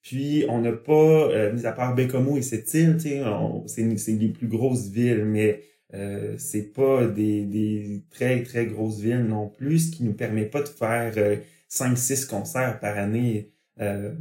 Puis 0.00 0.44
on 0.48 0.60
n'a 0.60 0.70
pas, 0.70 0.92
euh, 0.92 1.52
mis 1.52 1.66
à 1.66 1.72
part 1.72 1.96
Bécomo 1.96 2.36
et 2.36 2.42
cette 2.42 2.72
île, 2.72 2.98
c'est 3.00 4.12
les 4.12 4.28
plus 4.28 4.46
grosses 4.46 4.90
villes, 4.90 5.24
mais 5.24 5.60
euh, 5.92 6.36
c'est 6.38 6.72
pas 6.72 7.08
des, 7.08 7.46
des 7.46 8.04
très 8.10 8.44
très 8.44 8.66
grosses 8.66 9.00
villes 9.00 9.24
non 9.24 9.48
plus, 9.48 9.90
ce 9.90 9.96
qui 9.96 10.04
nous 10.04 10.14
permet 10.14 10.46
pas 10.46 10.62
de 10.62 10.68
faire 10.68 11.12
euh, 11.16 11.36
5-6 11.68 12.28
concerts 12.28 12.78
par 12.78 12.96
année 12.96 13.50
euh, 13.80 14.12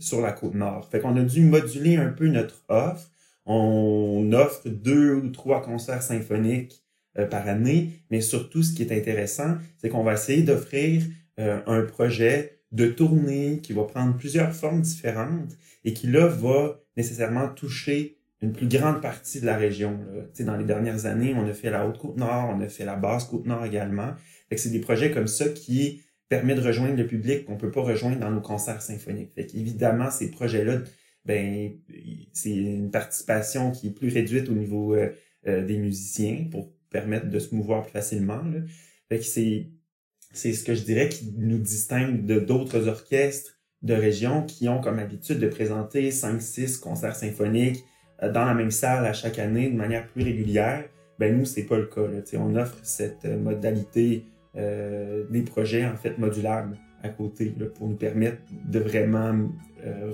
sur 0.00 0.22
la 0.22 0.32
côte 0.32 0.54
nord. 0.54 0.88
Fait 0.90 1.00
qu'on 1.00 1.16
a 1.18 1.22
dû 1.22 1.42
moduler 1.42 1.96
un 1.96 2.08
peu 2.08 2.28
notre 2.28 2.64
offre. 2.68 3.10
On 3.44 4.32
offre 4.32 4.70
deux 4.70 5.16
ou 5.16 5.28
trois 5.28 5.60
concerts 5.60 6.02
symphoniques 6.02 6.82
euh, 7.18 7.26
par 7.26 7.48
année, 7.48 7.90
mais 8.10 8.20
surtout 8.20 8.62
ce 8.62 8.72
qui 8.72 8.82
est 8.82 8.96
intéressant, 8.96 9.56
c'est 9.76 9.88
qu'on 9.88 10.04
va 10.04 10.14
essayer 10.14 10.42
d'offrir 10.42 11.02
euh, 11.38 11.60
un 11.66 11.82
projet 11.82 12.60
de 12.72 12.86
tournée 12.86 13.60
qui 13.62 13.72
va 13.72 13.84
prendre 13.84 14.16
plusieurs 14.16 14.52
formes 14.52 14.82
différentes 14.82 15.56
et 15.84 15.92
qui 15.92 16.06
là 16.06 16.26
va 16.26 16.80
nécessairement 16.96 17.48
toucher 17.48 18.18
une 18.40 18.52
plus 18.52 18.68
grande 18.68 19.00
partie 19.00 19.40
de 19.40 19.46
la 19.46 19.56
région. 19.56 19.98
Là. 20.14 20.44
Dans 20.44 20.56
les 20.56 20.64
dernières 20.64 21.06
années, 21.06 21.34
on 21.34 21.48
a 21.48 21.52
fait 21.52 21.70
la 21.70 21.88
Haute-Côte-Nord, 21.88 22.54
on 22.56 22.60
a 22.60 22.68
fait 22.68 22.84
la 22.84 22.94
Basse-Côte-Nord 22.94 23.64
également. 23.64 24.12
c'est 24.54 24.70
des 24.70 24.80
projets 24.80 25.10
comme 25.10 25.26
ça 25.26 25.48
qui 25.48 26.02
permettent 26.28 26.58
de 26.58 26.66
rejoindre 26.66 26.96
le 26.96 27.06
public 27.06 27.46
qu'on 27.46 27.56
peut 27.56 27.70
pas 27.70 27.82
rejoindre 27.82 28.18
dans 28.18 28.30
nos 28.30 28.40
concerts 28.40 28.82
symphoniques. 28.82 29.32
Fait 29.34 29.48
évidemment, 29.54 30.10
ces 30.10 30.30
projets-là, 30.30 30.82
ben, 31.24 31.72
c'est 32.32 32.54
une 32.54 32.90
participation 32.90 33.72
qui 33.72 33.88
est 33.88 33.92
plus 33.92 34.12
réduite 34.12 34.48
au 34.48 34.54
niveau 34.54 34.94
euh, 34.94 35.64
des 35.64 35.78
musiciens 35.78 36.46
pour 36.50 36.70
permettre 36.90 37.28
de 37.28 37.38
se 37.38 37.54
mouvoir 37.54 37.82
plus 37.82 37.92
facilement. 37.92 38.42
Là. 38.42 38.60
Fait 39.08 39.22
c'est, 39.22 39.68
c'est 40.32 40.52
ce 40.52 40.64
que 40.64 40.74
je 40.74 40.82
dirais 40.82 41.08
qui 41.08 41.32
nous 41.36 41.58
distingue 41.58 42.24
de 42.24 42.38
d'autres 42.38 42.88
orchestres 42.88 43.58
de 43.82 43.94
région 43.94 44.42
qui 44.42 44.68
ont 44.68 44.80
comme 44.80 44.98
habitude 44.98 45.38
de 45.38 45.48
présenter 45.48 46.10
5-6 46.10 46.80
concerts 46.80 47.16
symphoniques 47.16 47.84
euh, 48.22 48.30
dans 48.30 48.44
la 48.44 48.54
même 48.54 48.70
salle 48.70 49.06
à 49.06 49.12
chaque 49.12 49.38
année 49.38 49.70
de 49.70 49.76
manière 49.76 50.06
plus 50.06 50.22
régulière. 50.24 50.84
Ben 51.18 51.36
nous, 51.36 51.44
c'est 51.44 51.64
pas 51.64 51.78
le 51.78 51.86
cas. 51.86 52.02
Là. 52.02 52.20
on 52.34 52.54
offre 52.56 52.78
cette 52.82 53.24
euh, 53.24 53.38
modalité 53.38 54.24
euh, 54.56 55.24
des 55.30 55.42
projets 55.42 55.86
en 55.86 55.96
fait 55.96 56.18
modulables 56.18 56.76
à 57.02 57.08
côté 57.08 57.54
pour 57.76 57.88
nous 57.88 57.96
permettre 57.96 58.38
de 58.68 58.80
vraiment 58.80 59.48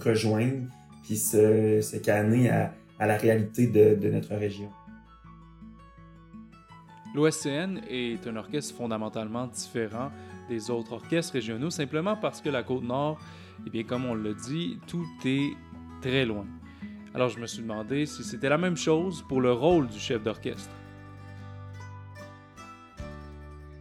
rejoindre 0.04 0.68
puis 1.02 1.16
se, 1.16 1.80
se 1.80 1.96
canner 1.96 2.50
à, 2.50 2.74
à 2.98 3.06
la 3.06 3.16
réalité 3.16 3.66
de, 3.66 3.94
de 3.94 4.10
notre 4.10 4.34
région. 4.34 4.68
L'OSCN 7.14 7.78
est 7.88 8.26
un 8.26 8.34
orchestre 8.36 8.74
fondamentalement 8.74 9.46
différent 9.46 10.10
des 10.48 10.68
autres 10.68 10.94
orchestres 10.94 11.34
régionaux 11.34 11.70
simplement 11.70 12.16
parce 12.16 12.40
que 12.40 12.48
la 12.48 12.64
côte 12.64 12.82
nord, 12.82 13.20
eh 13.64 13.70
bien, 13.70 13.84
comme 13.84 14.04
on 14.04 14.16
l'a 14.16 14.32
dit, 14.32 14.78
tout 14.88 15.06
est 15.24 15.52
très 16.02 16.24
loin. 16.24 16.44
Alors 17.14 17.28
je 17.28 17.38
me 17.38 17.46
suis 17.46 17.62
demandé 17.62 18.06
si 18.06 18.24
c'était 18.24 18.48
la 18.48 18.58
même 18.58 18.76
chose 18.76 19.24
pour 19.28 19.40
le 19.40 19.52
rôle 19.52 19.86
du 19.86 19.98
chef 19.98 20.24
d'orchestre. 20.24 20.70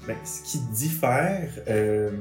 Ben, 0.05 0.17
ce 0.23 0.43
qui 0.43 0.59
diffère, 0.71 1.49
euh, 1.67 2.11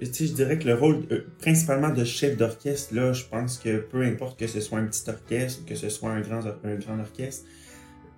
je 0.00 0.32
dirais 0.32 0.58
que 0.58 0.68
le 0.68 0.74
rôle 0.74 1.02
euh, 1.10 1.26
principalement 1.40 1.90
de 1.90 2.04
chef 2.04 2.36
d'orchestre, 2.38 2.94
là, 2.94 3.12
je 3.12 3.24
pense 3.24 3.58
que 3.58 3.80
peu 3.80 4.02
importe 4.02 4.38
que 4.38 4.46
ce 4.46 4.60
soit 4.60 4.78
un 4.78 4.86
petit 4.86 5.10
orchestre 5.10 5.66
que 5.66 5.74
ce 5.74 5.90
soit 5.90 6.10
un 6.12 6.20
grand 6.20 7.00
orchestre, 7.00 7.44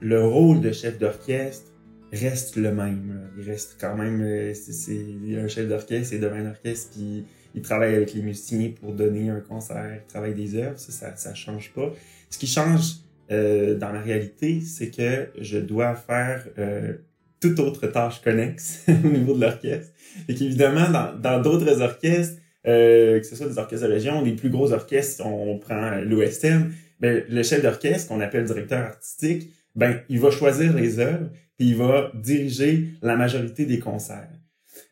le 0.01 0.23
rôle 0.25 0.61
de 0.61 0.71
chef 0.71 0.99
d'orchestre 0.99 1.74
reste 2.17 2.57
le 2.57 2.73
même. 2.73 3.31
Il 3.39 3.45
reste 3.45 3.77
quand 3.81 3.97
même, 3.97 4.21
euh, 4.23 4.53
c'est 4.55 5.37
un 5.37 5.49
chef 5.49 5.69
d'orchestre, 5.69 6.09
c'est 6.11 6.19
devant 6.19 6.37
un 6.37 6.51
orchestre, 6.51 6.91
puis 6.95 7.25
il 7.55 7.63
travaille 7.63 7.95
avec 7.95 8.15
les 8.15 8.23
musiciens 8.23 8.73
pour 8.81 8.93
donner 8.93 9.31
un 9.31 9.41
concert, 9.41 10.01
il 10.03 10.07
travaille 10.07 10.35
des 10.35 10.57
œuvres, 10.57 10.79
ça, 10.79 11.17
ça, 11.17 11.35
change 11.35 11.73
pas. 11.73 11.93
Ce 12.31 12.39
qui 12.39 12.47
change 12.47 12.97
euh, 13.31 13.77
dans 13.77 13.93
la 13.93 14.01
réalité, 14.01 14.61
c'est 14.61 14.91
que 14.91 15.29
je 15.41 15.59
dois 15.59 15.95
faire 15.95 16.47
euh, 16.59 16.95
toute 17.41 17.59
autre 17.61 17.87
tâche 17.87 18.21
connexe 18.23 18.85
au 18.89 19.09
niveau 19.09 19.35
de 19.35 19.41
l'orchestre. 19.41 19.93
Et 20.29 20.35
qu'évidemment, 20.35 20.89
dans 21.21 21.41
d'autres 21.41 21.81
orchestres, 21.81 22.41
que 22.65 23.21
ce 23.23 23.37
soit 23.37 23.49
des 23.49 23.59
orchestres 23.59 23.87
de 23.87 23.93
région, 23.93 24.23
des 24.23 24.33
plus 24.33 24.49
gros 24.49 24.73
orchestres, 24.73 25.25
on 25.27 25.59
prend 25.59 25.97
l'OSM, 26.01 26.73
ben, 27.01 27.23
le 27.29 27.43
chef 27.43 27.63
d'orchestre, 27.63 28.09
qu'on 28.09 28.21
appelle 28.21 28.45
directeur 28.45 28.81
artistique, 28.81 29.51
ben, 29.75 30.01
il 30.09 30.21
va 30.21 30.31
choisir 30.31 30.73
les 30.73 30.99
œuvres, 30.99 31.29
puis 31.57 31.69
il 31.69 31.77
va 31.77 32.11
diriger 32.15 32.89
la 33.03 33.17
majorité 33.17 33.67
des 33.67 33.79
concerts. 33.79 34.31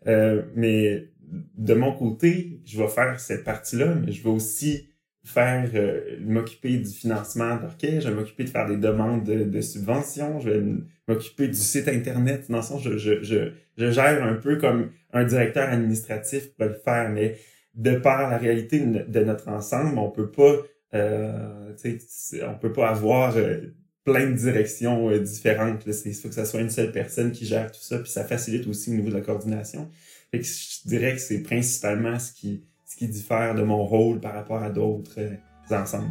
Euh, 0.07 0.43
mais 0.55 1.09
de 1.57 1.75
mon 1.75 1.93
côté, 1.93 2.61
je 2.65 2.79
vais 2.79 2.89
faire 2.89 3.19
cette 3.19 3.45
partie-là, 3.45 3.95
mais 3.95 4.13
je 4.13 4.23
vais 4.23 4.31
aussi 4.31 4.89
faire 5.25 5.71
euh, 5.75 6.17
m'occuper 6.21 6.79
du 6.79 6.91
financement 6.91 7.57
d'orchestre, 7.57 8.03
je 8.03 8.09
vais 8.09 8.15
m'occuper 8.15 8.45
de 8.45 8.51
faire 8.51 8.67
des 8.67 8.77
demandes 8.77 9.23
de, 9.25 9.61
subventions, 9.61 10.41
je 10.41 10.51
vais 10.51 10.65
m'occuper 11.07 11.47
du 11.47 11.55
site 11.55 11.89
internet. 11.89 12.51
Dans 12.51 12.57
le 12.57 12.63
sens, 12.63 12.83
je, 12.83 12.99
je, 12.99 13.23
je, 13.23 13.53
je, 13.79 13.91
gère 13.91 14.25
un 14.25 14.35
peu 14.35 14.57
comme 14.57 14.91
un 15.13 15.25
directeur 15.25 15.69
administratif 15.69 16.53
peut 16.57 16.69
le 16.69 16.75
faire, 16.75 17.09
mais 17.11 17.37
de 17.75 17.97
par 17.97 18.31
la 18.31 18.37
réalité 18.37 18.81
de 18.81 19.21
notre 19.25 19.49
ensemble, 19.49 19.97
on 19.99 20.11
peut 20.11 20.31
pas, 20.31 20.57
euh, 20.95 21.73
on 22.47 22.55
peut 22.59 22.73
pas 22.73 22.89
avoir 22.89 23.37
euh, 23.37 23.75
plein 24.05 24.31
de 24.31 24.35
directions 24.35 25.11
euh, 25.11 25.19
différentes. 25.19 25.87
Là. 25.87 25.93
Il 26.05 26.15
faut 26.15 26.29
que 26.29 26.35
ça 26.35 26.45
soit 26.45 26.61
une 26.61 26.71
seule 26.71 26.93
personne 26.93 27.33
qui 27.33 27.47
gère 27.47 27.71
tout 27.71 27.81
ça, 27.81 27.99
puis 27.99 28.11
ça 28.11 28.25
facilite 28.25 28.67
aussi 28.67 28.91
au 28.91 28.95
niveau 28.95 29.11
de 29.11 29.15
la 29.15 29.21
coordination. 29.21 29.91
Fait 30.31 30.41
que 30.41 30.47
je 30.47 30.89
dirais 30.89 31.13
que 31.15 31.21
c'est 31.21 31.43
principalement 31.43 32.19
ce 32.19 32.33
qui, 32.33 32.65
ce 32.85 32.97
qui 32.97 33.09
diffère 33.09 33.55
de 33.55 33.63
mon 33.63 33.85
rôle 33.85 34.21
par 34.21 34.35
rapport 34.35 34.63
à 34.63 34.71
d'autres 34.71 35.19
euh, 35.19 35.37
ensembles. 35.71 36.11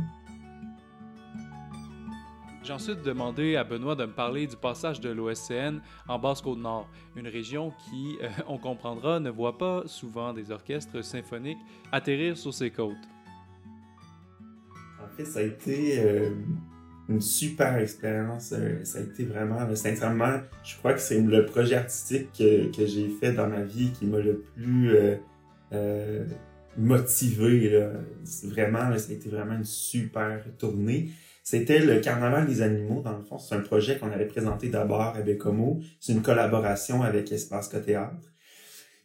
J'ai 2.64 2.74
ensuite 2.74 3.02
demandé 3.02 3.56
à 3.56 3.64
Benoît 3.64 3.96
de 3.96 4.06
me 4.06 4.14
parler 4.14 4.46
du 4.46 4.56
passage 4.56 5.02
de 5.02 5.10
l'OSCN 5.10 5.80
en 6.08 6.20
Basse-Côte-Nord, 6.20 6.88
une 7.16 7.28
région 7.28 7.72
qui, 7.72 8.18
euh, 8.22 8.30
on 8.48 8.60
comprendra, 8.60 9.20
ne 9.20 9.32
voit 9.32 9.58
pas 9.58 9.84
souvent 9.88 10.32
des 10.32 10.52
orchestres 10.52 11.04
symphoniques 11.04 11.58
atterrir 11.92 12.38
sur 12.38 12.54
ses 12.54 12.70
côtes. 12.70 12.96
En 15.04 15.10
fait, 15.18 15.26
ça 15.26 15.40
a 15.40 15.42
été 15.42 16.00
une 17.12 17.22
super 17.22 17.78
expérience. 17.78 18.54
Euh, 18.54 18.84
ça 18.84 19.00
a 19.00 19.02
été 19.02 19.24
vraiment, 19.26 19.76
sincèrement, 19.76 20.40
je 20.64 20.76
crois 20.78 20.94
que 20.94 21.00
c'est 21.00 21.20
le 21.20 21.46
projet 21.46 21.76
artistique 21.76 22.30
que, 22.38 22.76
que 22.76 22.86
j'ai 22.86 23.10
fait 23.10 23.34
dans 23.34 23.48
ma 23.48 23.62
vie 23.62 23.92
qui 23.92 24.06
m'a 24.06 24.20
le 24.20 24.44
plus 24.56 24.96
motivé. 26.78 27.70
Là. 27.70 27.92
Vraiment, 28.44 28.98
ça 28.98 29.12
a 29.12 29.14
été 29.14 29.30
vraiment 29.30 29.56
une 29.56 29.66
super 29.66 30.44
tournée. 30.58 31.12
C'était 31.44 31.80
le 31.80 32.00
Carnaval 32.00 32.46
des 32.46 32.62
animaux, 32.62 33.02
dans 33.02 33.18
le 33.18 33.24
fond. 33.24 33.38
C'est 33.38 33.56
un 33.56 33.62
projet 33.62 33.98
qu'on 33.98 34.12
avait 34.12 34.28
présenté 34.28 34.70
d'abord 34.70 35.16
à 35.16 35.22
Bécomo. 35.22 35.82
C'est 36.00 36.14
une 36.14 36.22
collaboration 36.22 37.02
avec 37.02 37.32
Espace 37.32 37.70
Théâtre. 37.70 38.31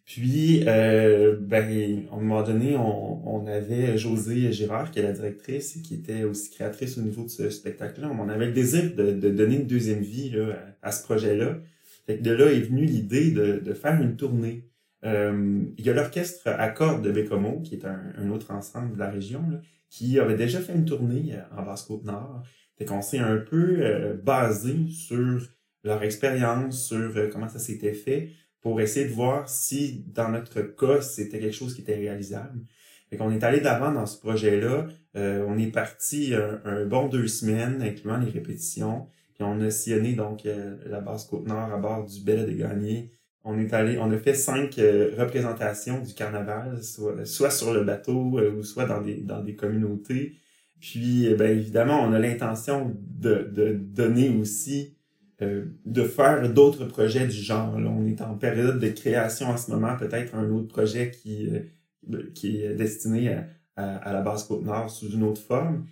Puis, 0.06 0.62
euh, 0.68 1.36
ben, 1.40 2.06
à 2.10 2.14
un 2.14 2.20
moment 2.20 2.42
donné, 2.44 2.76
on, 2.76 3.28
on, 3.28 3.46
avait 3.48 3.98
José 3.98 4.52
Girard, 4.52 4.92
qui 4.92 5.00
est 5.00 5.02
la 5.02 5.12
directrice 5.12 5.76
et 5.76 5.82
qui 5.82 5.94
était 5.94 6.22
aussi 6.22 6.50
créatrice 6.50 6.96
au 6.96 7.02
niveau 7.02 7.24
de 7.24 7.28
ce 7.28 7.50
spectacle-là. 7.50 8.08
On 8.16 8.28
avait 8.28 8.46
le 8.46 8.52
désir 8.52 8.94
de, 8.94 9.10
de 9.10 9.30
donner 9.30 9.56
une 9.56 9.66
deuxième 9.66 10.00
vie 10.00 10.30
là, 10.30 10.56
à, 10.80 10.92
ce 10.92 11.02
projet-là. 11.02 11.58
Fait 12.06 12.18
que 12.18 12.22
de 12.22 12.30
là 12.30 12.52
est 12.52 12.60
venue 12.60 12.84
l'idée 12.84 13.32
de, 13.32 13.58
de, 13.58 13.74
faire 13.74 14.00
une 14.00 14.16
tournée. 14.16 14.68
Euh, 15.04 15.64
il 15.76 15.84
y 15.84 15.90
a 15.90 15.92
l'orchestre 15.92 16.46
à 16.46 16.68
cordes 16.68 17.04
de 17.04 17.10
Bécomo, 17.10 17.60
qui 17.62 17.74
est 17.74 17.84
un, 17.84 18.12
un, 18.16 18.30
autre 18.30 18.52
ensemble 18.52 18.94
de 18.94 19.00
la 19.00 19.10
région, 19.10 19.42
là, 19.50 19.60
qui 19.90 20.20
avait 20.20 20.36
déjà 20.36 20.60
fait 20.60 20.74
une 20.74 20.84
tournée 20.84 21.34
euh, 21.34 21.60
en 21.60 21.64
Basse-Côte-Nord. 21.64 22.44
Fait 22.78 22.84
qu'on 22.84 23.02
s'est 23.02 23.18
un 23.18 23.38
peu 23.38 23.78
euh, 23.80 24.14
basé 24.14 24.88
sur 24.88 25.40
leur 25.82 26.02
expérience, 26.02 26.86
sur 26.86 27.16
euh, 27.16 27.28
comment 27.32 27.48
ça 27.48 27.58
s'était 27.58 27.94
fait, 27.94 28.30
pour 28.60 28.80
essayer 28.80 29.06
de 29.06 29.12
voir 29.12 29.48
si, 29.48 30.04
dans 30.08 30.28
notre 30.28 30.62
cas, 30.62 31.00
c'était 31.00 31.38
quelque 31.38 31.54
chose 31.54 31.74
qui 31.74 31.82
était 31.82 31.96
réalisable. 31.96 32.60
Fait 33.10 33.16
qu'on 33.16 33.30
est 33.30 33.44
allé 33.44 33.60
d'avant 33.60 33.92
dans 33.92 34.06
ce 34.06 34.18
projet-là. 34.18 34.88
on 35.14 35.56
est 35.58 35.70
parti 35.70 36.34
un, 36.34 36.84
bon 36.86 37.08
deux 37.08 37.28
semaines, 37.28 37.80
incluant 37.80 38.18
les 38.18 38.30
répétitions. 38.30 39.06
Puis 39.34 39.44
on 39.44 39.60
a 39.60 39.70
sillonné 39.70 40.14
donc 40.14 40.42
la 40.44 41.00
Basse-Côte-Nord 41.00 41.72
à 41.72 41.78
bord 41.78 42.04
du 42.04 42.20
Bel 42.22 42.44
des 42.46 42.56
Gagnés, 42.56 43.12
on 43.48 43.58
est 43.58 43.72
allé, 43.72 43.96
on 43.98 44.10
a 44.10 44.18
fait 44.18 44.34
cinq 44.34 44.76
euh, 44.78 45.14
représentations 45.16 46.02
du 46.02 46.14
carnaval, 46.14 46.82
soit, 46.82 47.24
soit 47.24 47.50
sur 47.50 47.72
le 47.72 47.84
bateau 47.84 48.40
euh, 48.40 48.50
ou 48.50 48.64
soit 48.64 48.86
dans 48.86 49.00
des, 49.00 49.18
dans 49.22 49.40
des 49.40 49.54
communautés. 49.54 50.34
Puis, 50.80 51.28
euh, 51.28 51.36
ben, 51.36 51.56
évidemment, 51.56 52.02
on 52.02 52.12
a 52.12 52.18
l'intention 52.18 52.92
de, 53.00 53.48
de 53.52 53.72
donner 53.72 54.30
aussi, 54.30 54.95
de 55.40 56.02
faire 56.04 56.52
d'autres 56.52 56.86
projets 56.86 57.26
du 57.26 57.36
genre. 57.36 57.78
Là, 57.78 57.90
on 57.90 58.06
est 58.06 58.22
en 58.22 58.34
période 58.34 58.78
de 58.78 58.88
création 58.88 59.48
en 59.48 59.56
ce 59.56 59.70
moment, 59.70 59.96
peut-être 59.96 60.34
un 60.34 60.50
autre 60.50 60.68
projet 60.68 61.10
qui, 61.10 61.50
qui 62.34 62.62
est 62.62 62.74
destiné 62.74 63.34
à, 63.34 63.46
à, 63.76 63.96
à 63.96 64.12
la 64.12 64.22
base 64.22 64.44
Côte-Nord 64.44 64.90
sous 64.90 65.10
une 65.10 65.22
autre 65.22 65.42
forme. 65.42 65.86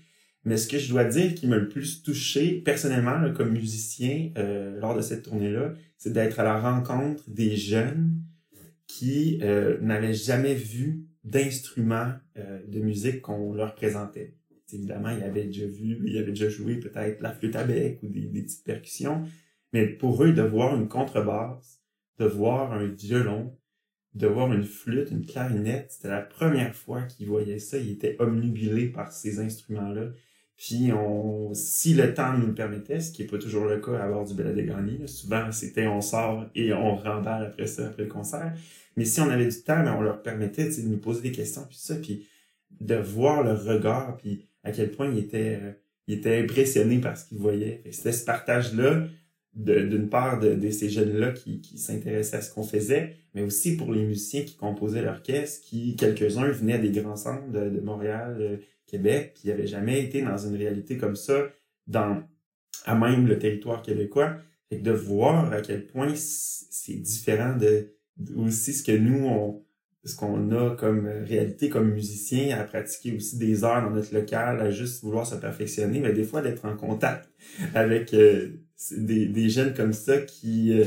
Mais 0.45 0.57
ce 0.59 0.69
que 0.69 0.79
je 0.79 0.91
dois 0.91 1.05
dire 1.05 1.35
qui 1.35 1.47
m'a 1.47 1.57
le 1.57 1.69
plus 1.69 2.03
touché 2.03 2.61
personnellement 2.61 3.33
comme 3.33 3.53
musicien 3.53 4.31
euh, 4.37 4.79
lors 4.79 4.95
de 4.95 5.01
cette 5.01 5.23
tournée-là, 5.23 5.73
c'est 5.97 6.13
d'être 6.13 6.39
à 6.39 6.45
la 6.45 6.61
rencontre 6.61 7.25
des 7.29 7.57
jeunes 7.57 8.21
qui 8.87 9.39
euh, 9.43 9.79
n'avaient 9.81 10.15
jamais 10.15 10.55
vu 10.55 11.07
d'instruments 11.25 12.13
euh, 12.37 12.61
de 12.69 12.81
musique 12.81 13.23
qu'on 13.23 13.55
leur 13.55 13.75
présentait. 13.75 14.35
Évidemment, 14.73 15.11
ils 15.11 15.23
avaient 15.23 15.45
déjà 15.45 15.67
vu, 15.67 16.01
ils 16.05 16.19
avaient 16.19 16.33
déjà 16.33 16.49
joué 16.49 16.77
peut-être 16.77 17.21
la 17.21 17.33
flûte 17.33 17.57
à 17.57 17.65
bec 17.65 17.99
ou 18.03 18.09
des, 18.09 18.23
des 18.23 18.43
petites 18.43 18.65
percussions, 18.65 19.25
mais 19.73 19.87
pour 19.87 20.23
eux, 20.23 20.33
de 20.33 20.43
voir 20.43 20.75
une 20.75 20.89
contrebasse, 20.89 21.81
de 22.19 22.27
voir 22.27 22.73
un 22.73 22.87
violon, 22.87 23.57
de 24.15 24.27
voir 24.27 24.53
une 24.53 24.65
flûte, 24.65 25.11
une 25.11 25.27
clarinette, 25.27 25.91
c'était 25.91 26.09
la 26.09 26.23
première 26.23 26.75
fois 26.75 27.03
qu'ils 27.03 27.27
voyaient 27.27 27.59
ça. 27.59 27.79
Ils 27.79 27.91
étaient 27.91 28.17
omnubilés 28.21 28.87
par 28.87 29.13
ces 29.13 29.41
instruments-là. 29.41 30.11
Puis 30.57 30.93
on, 30.93 31.53
si 31.53 31.95
le 31.95 32.15
temps 32.15 32.39
nous 32.39 32.47
le 32.47 32.55
permettait, 32.55 33.01
ce 33.01 33.11
qui 33.11 33.23
n'est 33.23 33.29
pas 33.29 33.39
toujours 33.39 33.65
le 33.65 33.81
cas 33.81 33.99
à 33.99 34.09
bord 34.09 34.25
du 34.25 34.35
des 34.35 35.07
souvent 35.09 35.51
c'était 35.51 35.89
on 35.89 36.01
sort 36.01 36.47
et 36.55 36.73
on 36.73 36.95
remballe 36.95 37.45
après 37.47 37.67
ça, 37.67 37.89
après 37.89 38.05
le 38.05 38.09
concert. 38.09 38.55
Mais 38.97 39.05
si 39.05 39.21
on 39.21 39.29
avait 39.29 39.49
du 39.49 39.63
temps, 39.63 39.83
ben, 39.83 39.97
on 39.99 40.01
leur 40.01 40.23
permettait 40.23 40.69
de 40.69 40.89
nous 40.89 40.99
poser 40.99 41.23
des 41.23 41.33
questions, 41.33 41.63
puis 41.69 41.77
ça, 41.77 41.97
puis 41.97 42.29
de 42.81 42.95
voir 42.95 43.43
leur 43.43 43.65
regard, 43.65 44.17
puis 44.17 44.47
à 44.65 44.73
quel 44.73 44.91
point 44.91 45.11
ils 45.11 45.19
étaient, 45.19 45.59
euh, 45.63 45.73
ils 46.07 46.19
étaient 46.19 46.39
impressionnés 46.39 46.99
par 46.99 47.17
ce 47.17 47.27
qu'ils 47.27 47.39
voyaient. 47.39 47.83
C'était 47.91 48.13
ce 48.13 48.25
partage-là, 48.25 49.07
d'une 49.55 50.09
part 50.09 50.41
de, 50.41 50.55
de, 50.55 50.71
ces 50.71 50.91
jeunes-là 50.91 51.31
qui, 51.31 51.61
qui 51.61 51.79
s'intéressaient 51.79 52.39
à 52.39 52.41
ce 52.41 52.53
qu'on 52.53 52.65
faisait, 52.65 53.15
mais 53.35 53.43
aussi 53.43 53.77
pour 53.77 53.93
les 53.93 54.03
musiciens 54.03 54.43
qui 54.43 54.57
composaient 54.57 55.03
l'orchestre, 55.03 55.65
qui, 55.65 55.95
quelques-uns 55.95 56.51
venaient 56.51 56.81
des 56.81 56.91
grands 56.91 57.17
centres 57.17 57.49
de, 57.53 57.71
de 57.71 57.81
Montréal, 57.81 58.37
euh, 58.41 58.57
Québec, 58.87 59.33
qui 59.35 59.49
n'avait 59.49 59.69
jamais 59.69 60.03
été 60.03 60.23
dans 60.23 60.39
une 60.39 60.57
réalité 60.57 60.97
comme 60.97 61.15
ça, 61.15 61.49
dans, 61.87 62.23
à 62.85 62.95
même 62.97 63.27
le 63.27 63.39
territoire 63.39 63.83
québécois. 63.83 64.37
et 64.71 64.79
de 64.79 64.91
voir 64.91 65.53
à 65.53 65.61
quel 65.61 65.87
point 65.87 66.15
c'est 66.17 66.95
différent 66.95 67.57
de, 67.57 67.95
aussi 68.37 68.73
ce 68.73 68.83
que 68.83 68.97
nous, 68.97 69.27
on, 69.27 69.63
ce 70.05 70.17
qu'on 70.17 70.51
a 70.53 70.77
comme 70.77 71.07
réalité 71.07 71.69
comme 71.69 71.91
musicien, 71.91 72.59
à 72.59 72.65
pratiquer 72.65 73.17
aussi 73.17 73.39
des 73.39 73.65
heures 73.65 73.83
dans 73.83 73.91
notre 73.91 74.15
local, 74.15 74.61
à 74.61 74.71
juste 74.71 75.03
vouloir 75.03 75.27
se 75.27 75.35
perfectionner, 75.35 76.01
mais 76.01 76.13
des 76.13 76.25
fois 76.25 76.43
d'être 76.43 76.65
en 76.65 76.77
contact 76.77 77.29
avec 77.75 78.13
euh, 78.15 78.51
des, 78.93 79.27
des 79.27 79.49
jeunes 79.49 79.75
comme 79.75 79.93
ça 79.93 80.19
qui, 80.19 80.79
euh, 80.79 80.85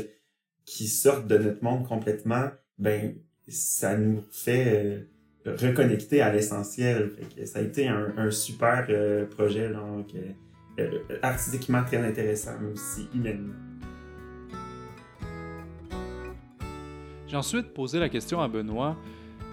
qui 0.65 0.87
sortent 0.87 1.27
de 1.27 1.37
notre 1.37 1.63
monde 1.63 1.87
complètement, 1.87 2.49
ben 2.77 3.15
ça 3.47 3.97
nous 3.97 4.21
fait 4.31 5.07
euh, 5.47 5.55
reconnecter 5.55 6.21
à 6.21 6.31
l'essentiel. 6.31 7.11
Ça 7.45 7.59
a 7.59 7.61
été 7.61 7.87
un, 7.87 8.29
super 8.31 8.85
euh, 8.89 9.25
projet, 9.25 9.69
donc, 9.69 10.07
artistiquement 11.21 11.83
très 11.83 11.97
intéressant, 11.97 12.51
mais 12.61 12.71
aussi 12.71 13.07
humainement. 13.15 13.66
J'ai 17.27 17.35
ensuite 17.35 17.73
posé 17.73 17.99
la 17.99 18.07
question 18.07 18.39
à 18.39 18.47
Benoît, 18.47 18.95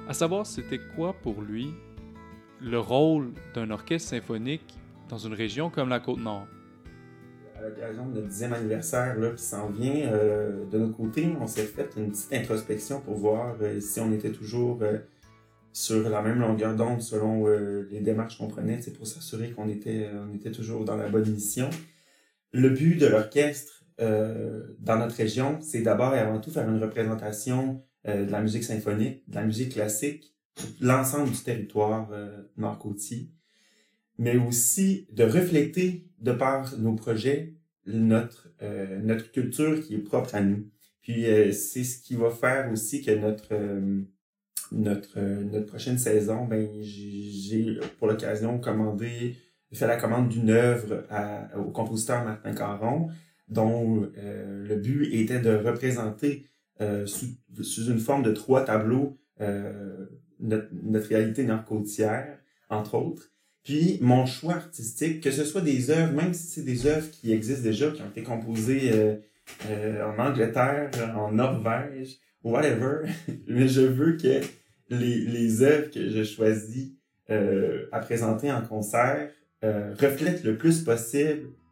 à 0.08 0.14
savoir 0.14 0.46
c'était 0.46 0.78
quoi 0.94 1.12
pour 1.12 1.42
lui 1.42 1.74
le 2.60 2.78
rôle 2.78 3.32
d'un 3.52 3.68
orchestre 3.72 4.10
symphonique 4.10 4.78
dans 5.08 5.18
une 5.18 5.34
région 5.34 5.70
comme 5.70 5.88
la 5.88 5.98
Côte-Nord? 5.98 6.46
À 7.56 7.62
l'occasion 7.62 8.06
de 8.06 8.14
notre 8.14 8.28
dixième 8.28 8.52
anniversaire 8.52 9.18
là, 9.18 9.30
qui 9.30 9.42
s'en 9.42 9.70
vient, 9.70 10.06
euh, 10.12 10.64
de 10.70 10.78
notre 10.78 10.96
côté, 10.96 11.28
on 11.40 11.48
s'est 11.48 11.64
fait 11.64 11.90
une 11.96 12.12
petite 12.12 12.32
introspection 12.32 13.00
pour 13.00 13.16
voir 13.16 13.56
si 13.80 13.98
on 13.98 14.12
était 14.12 14.30
toujours 14.30 14.80
sur 15.72 16.08
la 16.08 16.22
même 16.22 16.38
longueur 16.38 16.76
d'onde 16.76 17.02
selon 17.02 17.48
euh, 17.48 17.88
les 17.90 17.98
démarches 17.98 18.38
qu'on 18.38 18.46
prenait, 18.46 18.80
c'est 18.82 18.92
pour 18.92 19.08
s'assurer 19.08 19.50
qu'on 19.50 19.68
était, 19.68 20.08
était 20.36 20.52
toujours 20.52 20.84
dans 20.84 20.96
la 20.96 21.08
bonne 21.08 21.28
mission. 21.28 21.68
Le 22.52 22.68
but 22.68 23.00
de 23.00 23.08
l'orchestre 23.08 23.83
euh, 24.00 24.74
dans 24.80 24.98
notre 24.98 25.16
région, 25.16 25.58
c'est 25.60 25.82
d'abord 25.82 26.14
et 26.14 26.18
avant 26.18 26.40
tout 26.40 26.50
faire 26.50 26.68
une 26.68 26.82
représentation 26.82 27.82
euh, 28.06 28.26
de 28.26 28.30
la 28.30 28.40
musique 28.40 28.64
symphonique, 28.64 29.28
de 29.28 29.34
la 29.34 29.44
musique 29.44 29.72
classique, 29.72 30.34
l'ensemble 30.80 31.30
du 31.30 31.38
territoire 31.38 32.08
nord-côtier, 32.56 33.32
mais 34.18 34.36
aussi 34.36 35.08
de 35.12 35.24
refléter 35.24 36.06
de 36.20 36.30
par 36.30 36.78
nos 36.78 36.94
projets 36.94 37.54
notre 37.86 38.54
notre 39.02 39.32
culture 39.32 39.80
qui 39.80 39.96
est 39.96 39.98
propre 39.98 40.36
à 40.36 40.40
nous. 40.40 40.70
Puis 41.02 41.24
c'est 41.52 41.82
ce 41.82 42.00
qui 42.00 42.14
va 42.14 42.30
faire 42.30 42.70
aussi 42.70 43.02
que 43.02 43.10
notre 43.10 43.52
notre, 44.72 45.18
euh, 45.18 45.44
notre 45.44 45.66
prochaine 45.66 45.98
saison, 45.98 46.44
ben, 46.46 46.68
j'ai 46.80 47.78
pour 47.98 48.08
l'occasion 48.08 48.58
commandé, 48.58 49.36
fait 49.72 49.86
la 49.86 49.96
commande 49.96 50.28
d'une 50.28 50.50
œuvre 50.50 51.04
au 51.56 51.70
compositeur 51.70 52.24
Martin 52.24 52.54
Caron, 52.54 53.08
dont 53.48 54.10
euh, 54.16 54.66
le 54.66 54.76
but 54.76 55.12
était 55.12 55.40
de 55.40 55.54
représenter 55.54 56.46
euh, 56.80 57.06
sous, 57.06 57.26
sous, 57.62 57.90
une 57.90 57.98
forme 57.98 58.22
de 58.22 58.32
trois 58.32 58.64
tableaux 58.64 59.18
notre, 60.40 60.68
notre, 60.82 61.08
réalité 61.08 61.44
nord-côtière, 61.44 62.38
entre 62.68 62.94
autres. 62.94 63.30
Puis 63.62 63.98
mon 64.00 64.26
choix 64.26 64.54
artistique, 64.54 65.22
que 65.22 65.30
ce 65.30 65.44
soit 65.44 65.60
des 65.60 65.90
œuvres, 65.90 66.12
même 66.12 66.34
si 66.34 66.46
c'est 66.46 66.62
des 66.62 66.86
œuvres 66.86 67.10
qui 67.10 67.32
existent 67.32 67.62
déjà, 67.62 67.90
qui 67.90 68.02
ont 68.02 68.08
été 68.08 68.22
composées 68.22 69.18
en 69.68 70.18
Angleterre, 70.18 70.90
en 71.16 71.32
Norvège, 71.32 72.18
whatever, 72.44 73.08
mais 73.48 73.66
je 73.66 73.80
veux 73.80 74.16
que 74.16 74.40
les, 74.90 75.20
les 75.20 75.62
œuvres 75.62 75.90
que 75.90 76.08
je 76.08 76.22
choisis 76.22 76.92
euh, 77.30 77.86
à 77.90 78.00
présenter 78.00 78.52
en 78.52 78.60
concert 78.60 79.30
euh, 79.64 79.94
reflètent 79.98 80.44
le 80.44 80.58
plus 80.58 80.84
possible 80.84 81.48
euh, 81.48 81.63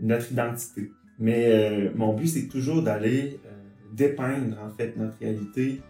notre 0.00 0.32
identité. 0.32 0.90
Mais 1.18 1.46
euh, 1.46 1.90
mon 1.94 2.14
but, 2.14 2.26
c'est 2.26 2.48
toujours 2.48 2.82
d'aller 2.82 3.40
euh, 3.46 3.50
dépeindre 3.92 4.56
en 4.60 4.70
fait 4.70 4.96
notre 4.96 5.18
réalité, 5.18 5.80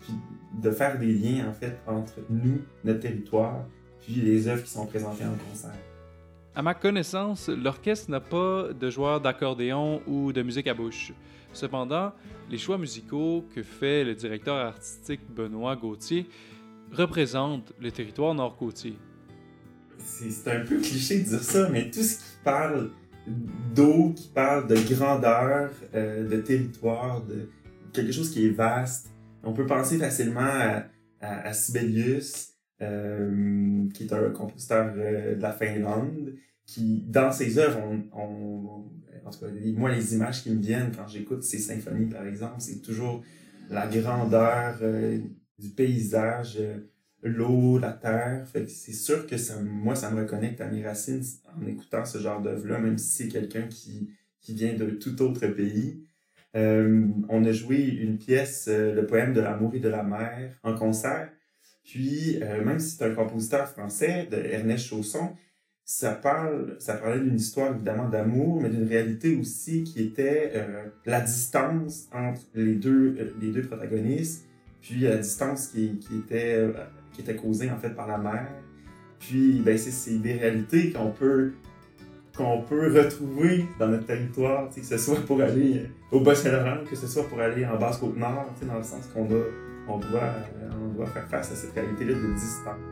puis 0.00 0.14
de 0.62 0.70
faire 0.70 0.98
des 0.98 1.12
liens 1.12 1.46
en 1.50 1.52
fait 1.52 1.76
entre 1.86 2.14
nous, 2.30 2.62
notre 2.82 3.00
territoire, 3.00 3.66
puis 4.00 4.14
les 4.14 4.48
œuvres 4.48 4.62
qui 4.62 4.70
sont 4.70 4.86
présentées 4.86 5.24
en 5.24 5.36
concert. 5.50 5.74
À 6.54 6.62
ma 6.62 6.72
connaissance, 6.72 7.50
l'orchestre 7.50 8.10
n'a 8.10 8.20
pas 8.20 8.72
de 8.72 8.88
joueurs 8.88 9.20
d'accordéon 9.20 10.00
ou 10.06 10.32
de 10.32 10.40
musique 10.40 10.66
à 10.66 10.72
bouche. 10.72 11.12
Cependant, 11.52 12.12
les 12.50 12.56
choix 12.56 12.78
musicaux 12.78 13.44
que 13.54 13.62
fait 13.62 14.02
le 14.02 14.14
directeur 14.14 14.56
artistique 14.56 15.20
Benoît 15.28 15.76
Gauthier 15.76 16.26
représentent 16.92 17.72
le 17.78 17.90
territoire 17.92 18.34
nord-côtier. 18.34 18.96
C'est 20.04 20.50
un 20.50 20.64
peu 20.64 20.78
cliché 20.78 21.20
de 21.20 21.28
dire 21.28 21.42
ça, 21.42 21.68
mais 21.68 21.90
tout 21.90 22.02
ce 22.02 22.16
qui 22.16 22.36
parle 22.44 22.90
d'eau, 23.74 24.12
qui 24.14 24.28
parle 24.28 24.66
de 24.66 24.76
grandeur, 24.94 25.70
euh, 25.94 26.28
de 26.28 26.36
territoire, 26.40 27.24
de 27.24 27.48
quelque 27.92 28.12
chose 28.12 28.30
qui 28.30 28.46
est 28.46 28.50
vaste, 28.50 29.10
on 29.42 29.52
peut 29.52 29.66
penser 29.66 29.98
facilement 29.98 30.40
à, 30.40 30.84
à, 31.20 31.52
Sibelius, 31.52 32.54
euh, 32.82 33.88
qui 33.94 34.04
est 34.04 34.12
un 34.12 34.30
compositeur 34.30 34.92
euh, 34.96 35.36
de 35.36 35.42
la 35.42 35.52
Finlande, 35.52 36.34
qui, 36.66 37.04
dans 37.08 37.32
ses 37.32 37.58
œuvres, 37.58 37.80
on, 38.12 38.88
en 39.24 39.30
tout 39.30 39.40
cas, 39.40 39.46
moi, 39.76 39.90
les 39.90 40.14
images 40.14 40.42
qui 40.42 40.50
me 40.50 40.60
viennent 40.60 40.92
quand 40.94 41.06
j'écoute 41.08 41.42
ses 41.42 41.58
symphonies, 41.58 42.06
par 42.06 42.26
exemple, 42.26 42.56
c'est 42.58 42.80
toujours 42.80 43.22
la 43.68 43.86
grandeur 43.86 44.78
du 45.58 45.68
paysage, 45.70 46.58
l'eau, 47.22 47.78
la 47.78 47.92
terre. 47.92 48.46
Fait 48.48 48.64
que 48.64 48.70
c'est 48.70 48.92
sûr 48.92 49.26
que 49.26 49.36
ça, 49.36 49.60
moi, 49.60 49.94
ça 49.94 50.10
me 50.10 50.20
reconnecte 50.20 50.60
à 50.60 50.68
mes 50.68 50.84
racines 50.84 51.22
en 51.56 51.66
écoutant 51.66 52.04
ce 52.04 52.18
genre 52.18 52.40
d'œuvre-là, 52.40 52.78
même 52.78 52.98
si 52.98 53.24
c'est 53.24 53.28
quelqu'un 53.28 53.62
qui, 53.68 54.10
qui 54.40 54.54
vient 54.54 54.74
d'un 54.74 54.94
tout 54.96 55.20
autre 55.22 55.46
pays. 55.48 56.02
Euh, 56.56 57.06
on 57.28 57.44
a 57.44 57.52
joué 57.52 57.78
une 57.78 58.18
pièce, 58.18 58.66
euh, 58.68 58.94
le 58.94 59.06
poème 59.06 59.32
de 59.32 59.40
l'amour 59.40 59.72
et 59.74 59.78
de 59.78 59.88
la 59.88 60.02
mer, 60.02 60.58
en 60.62 60.74
concert. 60.74 61.30
Puis, 61.84 62.38
euh, 62.42 62.64
même 62.64 62.80
si 62.80 62.96
c'est 62.96 63.04
un 63.04 63.14
compositeur 63.14 63.68
français, 63.68 64.26
de 64.30 64.36
Ernest 64.36 64.86
Chausson, 64.86 65.30
ça 65.84 66.12
parle, 66.12 66.76
ça 66.78 66.94
parlait 66.94 67.20
d'une 67.20 67.36
histoire 67.36 67.74
évidemment 67.74 68.08
d'amour, 68.08 68.60
mais 68.60 68.68
d'une 68.68 68.86
réalité 68.86 69.36
aussi 69.36 69.82
qui 69.82 70.02
était 70.02 70.52
la 71.04 71.20
distance 71.20 72.08
entre 72.12 72.42
les 72.54 72.76
deux, 72.76 73.16
les 73.40 73.50
deux 73.50 73.62
protagonistes, 73.62 74.46
puis 74.80 75.00
la 75.00 75.16
distance 75.16 75.66
qui, 75.66 75.98
qui 75.98 76.18
était, 76.18 76.68
qui 77.12 77.22
était 77.22 77.36
causée 77.36 77.70
en 77.70 77.76
fait 77.76 77.90
par 77.90 78.06
la 78.06 78.18
mer. 78.18 78.46
Puis, 79.18 79.60
ben, 79.64 79.76
c'est 79.76 80.18
des 80.18 80.34
réalités 80.34 80.92
qu'on 80.92 81.10
peut 81.10 81.52
qu'on 82.36 82.62
peut 82.62 82.90
retrouver 82.96 83.66
dans 83.78 83.88
notre 83.88 84.06
territoire, 84.06 84.70
que 84.74 84.82
ce 84.82 84.96
soit 84.96 85.20
pour 85.26 85.42
aller 85.42 85.90
au 86.10 86.20
Bas-Saint-Laurent, 86.20 86.84
que 86.88 86.96
ce 86.96 87.06
soit 87.06 87.24
pour 87.24 87.40
aller 87.40 87.66
en 87.66 87.76
Basse-Côte-Nord, 87.76 88.46
dans 88.66 88.78
le 88.78 88.82
sens 88.82 89.06
qu'on 89.12 89.28
on 89.88 89.98
doit, 89.98 90.20
euh, 90.20 90.70
on 90.82 90.94
doit 90.94 91.06
faire 91.06 91.26
face 91.26 91.52
à 91.52 91.54
cette 91.54 91.74
réalité-là 91.74 92.14
de 92.14 92.32
distance. 92.34 92.89